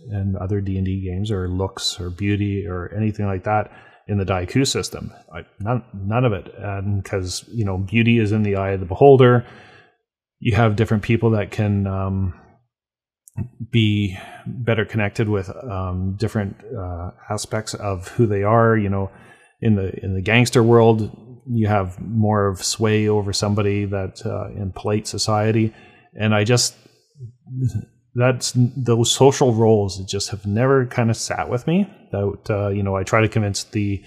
and 0.09 0.37
other 0.37 0.61
D&D 0.61 1.01
games 1.01 1.31
or 1.31 1.47
looks 1.49 1.99
or 1.99 2.09
beauty 2.09 2.65
or 2.65 2.93
anything 2.95 3.25
like 3.25 3.43
that 3.43 3.71
in 4.07 4.17
the 4.17 4.25
Daiku 4.25 4.65
system. 4.65 5.11
I, 5.33 5.45
none, 5.59 5.83
none 5.93 6.25
of 6.25 6.33
it, 6.33 6.53
and 6.57 7.03
because 7.03 7.43
you 7.49 7.65
know 7.65 7.77
beauty 7.77 8.19
is 8.19 8.31
in 8.31 8.43
the 8.43 8.55
eye 8.55 8.71
of 8.71 8.79
the 8.79 8.85
beholder. 8.85 9.45
You 10.39 10.55
have 10.55 10.75
different 10.75 11.03
people 11.03 11.31
that 11.31 11.51
can 11.51 11.87
um, 11.87 12.39
be 13.71 14.17
better 14.45 14.85
connected 14.85 15.29
with 15.29 15.49
um, 15.63 16.15
different 16.17 16.55
uh, 16.77 17.11
aspects 17.29 17.73
of 17.73 18.07
who 18.09 18.25
they 18.25 18.43
are. 18.43 18.77
You 18.77 18.89
know, 18.89 19.11
in 19.61 19.75
the 19.75 19.93
in 20.03 20.13
the 20.13 20.21
gangster 20.21 20.63
world, 20.63 21.11
you 21.49 21.67
have 21.67 21.99
more 22.01 22.47
of 22.47 22.63
sway 22.63 23.07
over 23.07 23.33
somebody 23.33 23.85
that 23.85 24.25
uh, 24.25 24.49
in 24.49 24.71
polite 24.71 25.07
society, 25.07 25.73
and 26.19 26.33
I 26.33 26.43
just 26.43 26.75
that's 28.15 28.53
those 28.55 29.11
social 29.11 29.53
roles 29.53 30.03
just 30.05 30.29
have 30.29 30.45
never 30.45 30.85
kind 30.87 31.09
of 31.09 31.17
sat 31.17 31.49
with 31.49 31.67
me. 31.67 31.87
That 32.11 32.49
uh, 32.49 32.69
you 32.69 32.83
know, 32.83 32.95
I 32.95 33.03
try 33.03 33.21
to 33.21 33.29
convince 33.29 33.63
the 33.65 34.03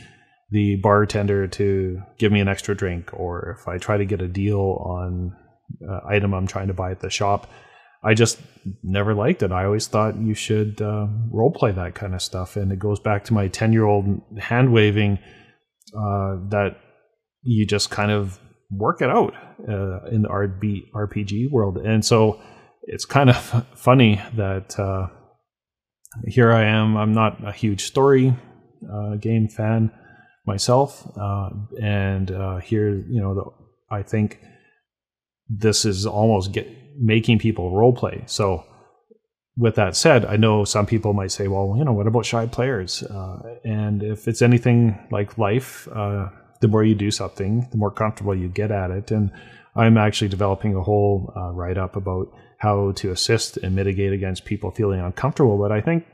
the 0.51 0.77
bartender 0.77 1.47
to 1.47 2.03
give 2.19 2.33
me 2.33 2.41
an 2.41 2.49
extra 2.49 2.75
drink, 2.75 3.11
or 3.13 3.57
if 3.59 3.69
I 3.69 3.79
try 3.79 3.97
to 3.97 4.05
get 4.05 4.21
a 4.21 4.29
deal 4.29 4.83
on 4.85 5.37
uh, 5.89 6.01
item 6.09 6.35
I'm 6.35 6.49
trying 6.49 6.67
to 6.69 6.75
buy 6.75 6.91
at 6.91 7.01
the 7.01 7.11
shop, 7.11 7.49
I 8.03 8.15
just 8.15 8.39
never 8.83 9.15
liked 9.15 9.43
it. 9.43 9.53
I 9.53 9.65
always 9.65 9.87
thought 9.87 10.17
you 10.17 10.35
should 10.35 10.81
uh, 10.81 11.07
role 11.31 11.53
play 11.53 11.73
that 11.73 11.95
kind 11.95 12.15
of 12.15 12.23
stuff, 12.23 12.57
and 12.57 12.73
it 12.73 12.79
goes 12.79 12.99
back 12.99 13.25
to 13.25 13.35
my 13.35 13.49
ten 13.49 13.73
year 13.73 13.85
old 13.85 14.23
hand 14.39 14.73
waving 14.73 15.19
uh, 15.95 16.37
that 16.49 16.77
you 17.43 17.67
just 17.67 17.91
kind 17.91 18.11
of 18.11 18.39
work 18.71 19.03
it 19.03 19.11
out 19.11 19.35
uh, 19.69 20.07
in 20.11 20.23
the 20.23 20.29
RB, 20.29 20.91
RPG 20.95 21.51
world, 21.51 21.77
and 21.77 22.05
so 22.05 22.41
it's 22.85 23.05
kind 23.05 23.29
of 23.29 23.37
funny 23.75 24.21
that 24.35 24.79
uh, 24.79 25.09
here 26.27 26.53
I 26.53 26.65
am. 26.65 26.97
I'm 26.97 27.13
not 27.13 27.47
a 27.47 27.53
huge 27.53 27.85
story 27.85 28.35
uh, 28.91 29.17
game 29.17 29.49
fan 29.49 29.91
myself, 30.47 31.07
uh, 31.21 31.51
and 31.83 32.31
here, 32.63 33.05
you 33.11 33.21
know, 33.21 33.35
the, 33.35 33.95
I 33.95 34.03
think 34.03 34.41
this 35.51 35.85
is 35.85 36.07
almost 36.07 36.53
get, 36.53 36.67
making 37.01 37.39
people 37.39 37.75
role 37.77 37.93
play. 37.93 38.23
So, 38.27 38.65
with 39.57 39.75
that 39.75 39.97
said, 39.97 40.25
I 40.25 40.37
know 40.37 40.65
some 40.65 40.87
people 40.87 41.13
might 41.13 41.33
say, 41.33 41.49
"Well, 41.49 41.75
you 41.77 41.85
know, 41.85 41.93
what 41.93 42.07
about 42.07 42.25
shy 42.25 42.47
players?" 42.47 43.03
Uh, 43.03 43.39
and 43.65 44.03
if 44.03 44.29
it's 44.29 44.43
anything 44.43 44.99
like 45.11 45.39
life, 45.39 45.89
uh, 45.93 46.29
the 46.61 46.69
more 46.69 46.85
you 46.85 46.95
do 46.95 47.11
something, 47.11 47.67
the 47.71 47.79
more 47.79 47.91
comfortable 47.91 48.35
you 48.35 48.49
get 48.49 48.71
at 48.71 48.91
it. 48.91 49.11
And 49.11 49.31
I'm 49.75 49.97
actually 49.97 50.29
developing 50.29 50.75
a 50.75 50.83
whole 50.83 51.33
write 51.55 51.79
up 51.79 51.97
about 51.97 52.29
how 52.59 52.93
to 52.93 53.11
assist 53.11 53.57
and 53.57 53.75
mitigate 53.75 54.13
against 54.13 54.45
people 54.45 54.71
feeling 54.71 55.01
uncomfortable. 55.01 55.59
But 55.59 55.73
I 55.73 55.81
think 55.81 56.05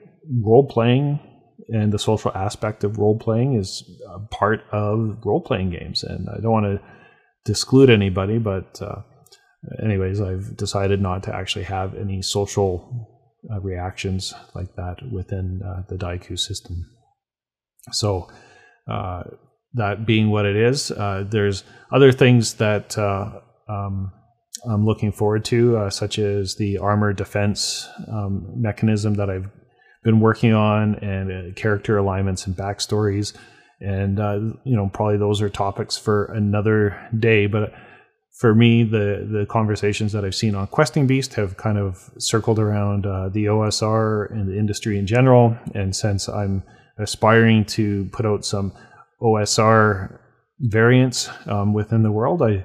role 0.42 0.66
playing 0.68 1.18
and 1.68 1.92
the 1.92 1.98
social 1.98 2.30
aspect 2.34 2.84
of 2.84 2.98
role 2.98 3.18
playing 3.18 3.54
is 3.54 3.82
part 4.30 4.62
of 4.72 5.18
role 5.24 5.40
playing 5.40 5.70
games. 5.70 6.04
And 6.04 6.28
I 6.28 6.40
don't 6.40 6.52
want 6.52 6.66
to 6.66 6.80
disclude 7.44 7.90
anybody, 7.90 8.38
but 8.38 8.80
uh, 8.80 9.02
anyways, 9.82 10.20
I've 10.20 10.56
decided 10.56 11.00
not 11.00 11.22
to 11.24 11.34
actually 11.34 11.64
have 11.64 11.94
any 11.94 12.22
social 12.22 13.16
uh, 13.50 13.60
reactions 13.60 14.34
like 14.54 14.74
that 14.76 14.96
within 15.12 15.62
uh, 15.62 15.82
the 15.88 15.96
Daiku 15.96 16.38
system. 16.38 16.84
So, 17.92 18.28
uh, 18.88 19.24
that 19.74 20.06
being 20.06 20.30
what 20.30 20.46
it 20.46 20.56
is, 20.56 20.90
uh, 20.90 21.24
there's 21.28 21.62
other 21.92 22.10
things 22.10 22.54
that 22.54 22.96
uh, 22.96 23.40
um, 23.68 24.10
I'm 24.68 24.86
looking 24.86 25.12
forward 25.12 25.44
to, 25.46 25.76
uh, 25.76 25.90
such 25.90 26.18
as 26.18 26.56
the 26.56 26.78
armor 26.78 27.12
defense 27.12 27.88
um, 28.08 28.52
mechanism 28.56 29.14
that 29.14 29.28
I've 29.28 29.50
been 30.02 30.20
working 30.20 30.52
on, 30.52 30.94
and 30.96 31.54
character 31.56 31.98
alignments 31.98 32.46
and 32.46 32.56
backstories. 32.56 33.36
And 33.80 34.18
you 34.64 34.76
know, 34.76 34.88
probably 34.92 35.18
those 35.18 35.42
are 35.42 35.50
topics 35.50 35.96
for 35.96 36.26
another 36.26 36.98
day, 37.18 37.46
but 37.46 37.74
for 38.36 38.54
me, 38.54 38.84
the 38.84 39.26
the 39.30 39.46
conversations 39.46 40.12
that 40.12 40.24
I've 40.24 40.34
seen 40.34 40.54
on 40.54 40.66
Questing 40.66 41.06
Beast 41.06 41.34
have 41.34 41.56
kind 41.56 41.78
of 41.78 42.10
circled 42.18 42.58
around 42.58 43.06
uh, 43.06 43.30
the 43.30 43.46
OSR 43.46 44.30
and 44.30 44.46
the 44.46 44.58
industry 44.58 44.98
in 44.98 45.06
general. 45.06 45.56
And 45.74 45.96
since 45.96 46.28
I'm 46.28 46.62
aspiring 46.98 47.64
to 47.76 48.08
put 48.12 48.26
out 48.26 48.44
some 48.44 48.72
OSR 49.22 50.18
variants 50.60 51.30
um, 51.46 51.72
within 51.72 52.02
the 52.02 52.12
world, 52.12 52.42
I 52.42 52.64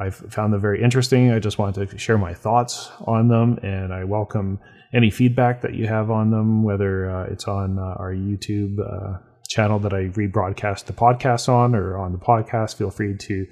I've 0.00 0.14
found 0.14 0.52
them 0.52 0.60
very 0.60 0.80
interesting. 0.80 1.32
I 1.32 1.40
just 1.40 1.58
wanted 1.58 1.90
to 1.90 1.98
share 1.98 2.16
my 2.16 2.32
thoughts 2.32 2.88
on 3.00 3.26
them, 3.26 3.58
and 3.64 3.92
I 3.92 4.04
welcome 4.04 4.60
any 4.94 5.10
feedback 5.10 5.62
that 5.62 5.74
you 5.74 5.88
have 5.88 6.12
on 6.12 6.30
them, 6.30 6.62
whether 6.62 7.10
uh, 7.10 7.24
it's 7.24 7.48
on 7.48 7.80
uh, 7.80 7.96
our 7.98 8.14
YouTube 8.14 8.78
uh, 8.78 9.18
channel 9.48 9.80
that 9.80 9.92
I 9.92 10.10
rebroadcast 10.10 10.84
the 10.84 10.92
podcast 10.92 11.48
on, 11.48 11.74
or 11.74 11.98
on 11.98 12.12
the 12.12 12.18
podcast. 12.18 12.76
Feel 12.76 12.92
free 12.92 13.16
to 13.16 13.48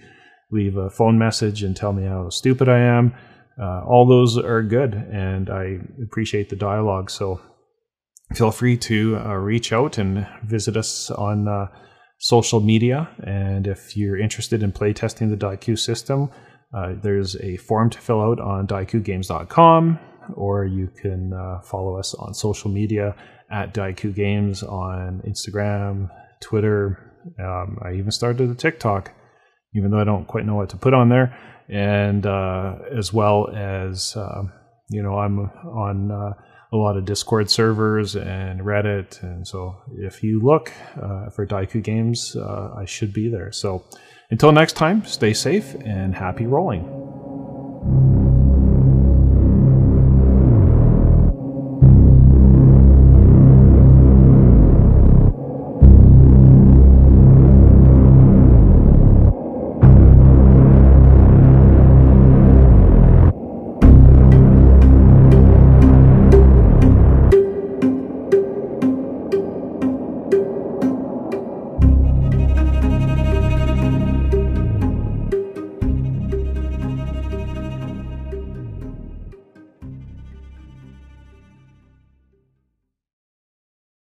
leave 0.54 0.76
a 0.76 0.88
phone 0.88 1.18
message 1.18 1.62
and 1.62 1.76
tell 1.76 1.92
me 1.92 2.04
how 2.04 2.30
stupid 2.30 2.68
I 2.68 2.78
am. 2.78 3.12
Uh, 3.60 3.82
all 3.84 4.06
those 4.06 4.38
are 4.38 4.62
good, 4.62 4.94
and 4.94 5.50
I 5.50 5.78
appreciate 6.02 6.48
the 6.48 6.56
dialogue. 6.56 7.10
So 7.10 7.40
feel 8.34 8.50
free 8.50 8.76
to 8.78 9.16
uh, 9.18 9.34
reach 9.34 9.72
out 9.72 9.98
and 9.98 10.26
visit 10.44 10.76
us 10.76 11.10
on 11.10 11.48
uh, 11.48 11.66
social 12.18 12.60
media. 12.60 13.08
And 13.24 13.66
if 13.66 13.96
you're 13.96 14.18
interested 14.18 14.62
in 14.62 14.72
playtesting 14.72 15.30
the 15.30 15.36
Daiku 15.36 15.78
system, 15.78 16.30
uh, 16.72 16.94
there's 17.02 17.36
a 17.36 17.56
form 17.58 17.90
to 17.90 17.98
fill 17.98 18.22
out 18.22 18.40
on 18.40 18.66
daikugames.com, 18.66 19.98
or 20.34 20.64
you 20.64 20.88
can 21.00 21.32
uh, 21.32 21.60
follow 21.60 21.96
us 21.98 22.14
on 22.14 22.34
social 22.34 22.70
media 22.70 23.14
at 23.50 23.74
Daiku 23.74 24.14
Games 24.14 24.62
on 24.62 25.22
Instagram, 25.26 26.10
Twitter. 26.40 27.12
Um, 27.38 27.78
I 27.82 27.92
even 27.92 28.10
started 28.10 28.50
a 28.50 28.54
TikTok 28.54 29.12
even 29.74 29.90
though 29.90 30.00
I 30.00 30.04
don't 30.04 30.26
quite 30.26 30.46
know 30.46 30.54
what 30.54 30.70
to 30.70 30.76
put 30.76 30.94
on 30.94 31.08
there. 31.08 31.37
And 31.68 32.26
uh, 32.26 32.76
as 32.96 33.12
well 33.12 33.48
as, 33.54 34.16
uh, 34.16 34.42
you 34.90 35.02
know, 35.02 35.18
I'm 35.18 35.38
on 35.38 36.10
uh, 36.10 36.34
a 36.72 36.76
lot 36.76 36.96
of 36.96 37.04
Discord 37.04 37.50
servers 37.50 38.16
and 38.16 38.60
Reddit. 38.60 39.22
And 39.22 39.46
so 39.46 39.76
if 39.96 40.22
you 40.22 40.42
look 40.42 40.72
uh, 41.00 41.30
for 41.30 41.46
Daiku 41.46 41.82
games, 41.82 42.37
uh, 42.37 42.74
I 42.76 42.84
should 42.84 43.12
be 43.12 43.28
there. 43.28 43.52
So 43.52 43.84
until 44.30 44.52
next 44.52 44.74
time, 44.74 45.04
stay 45.04 45.32
safe 45.32 45.74
and 45.84 46.14
happy 46.14 46.46
rolling. 46.46 47.03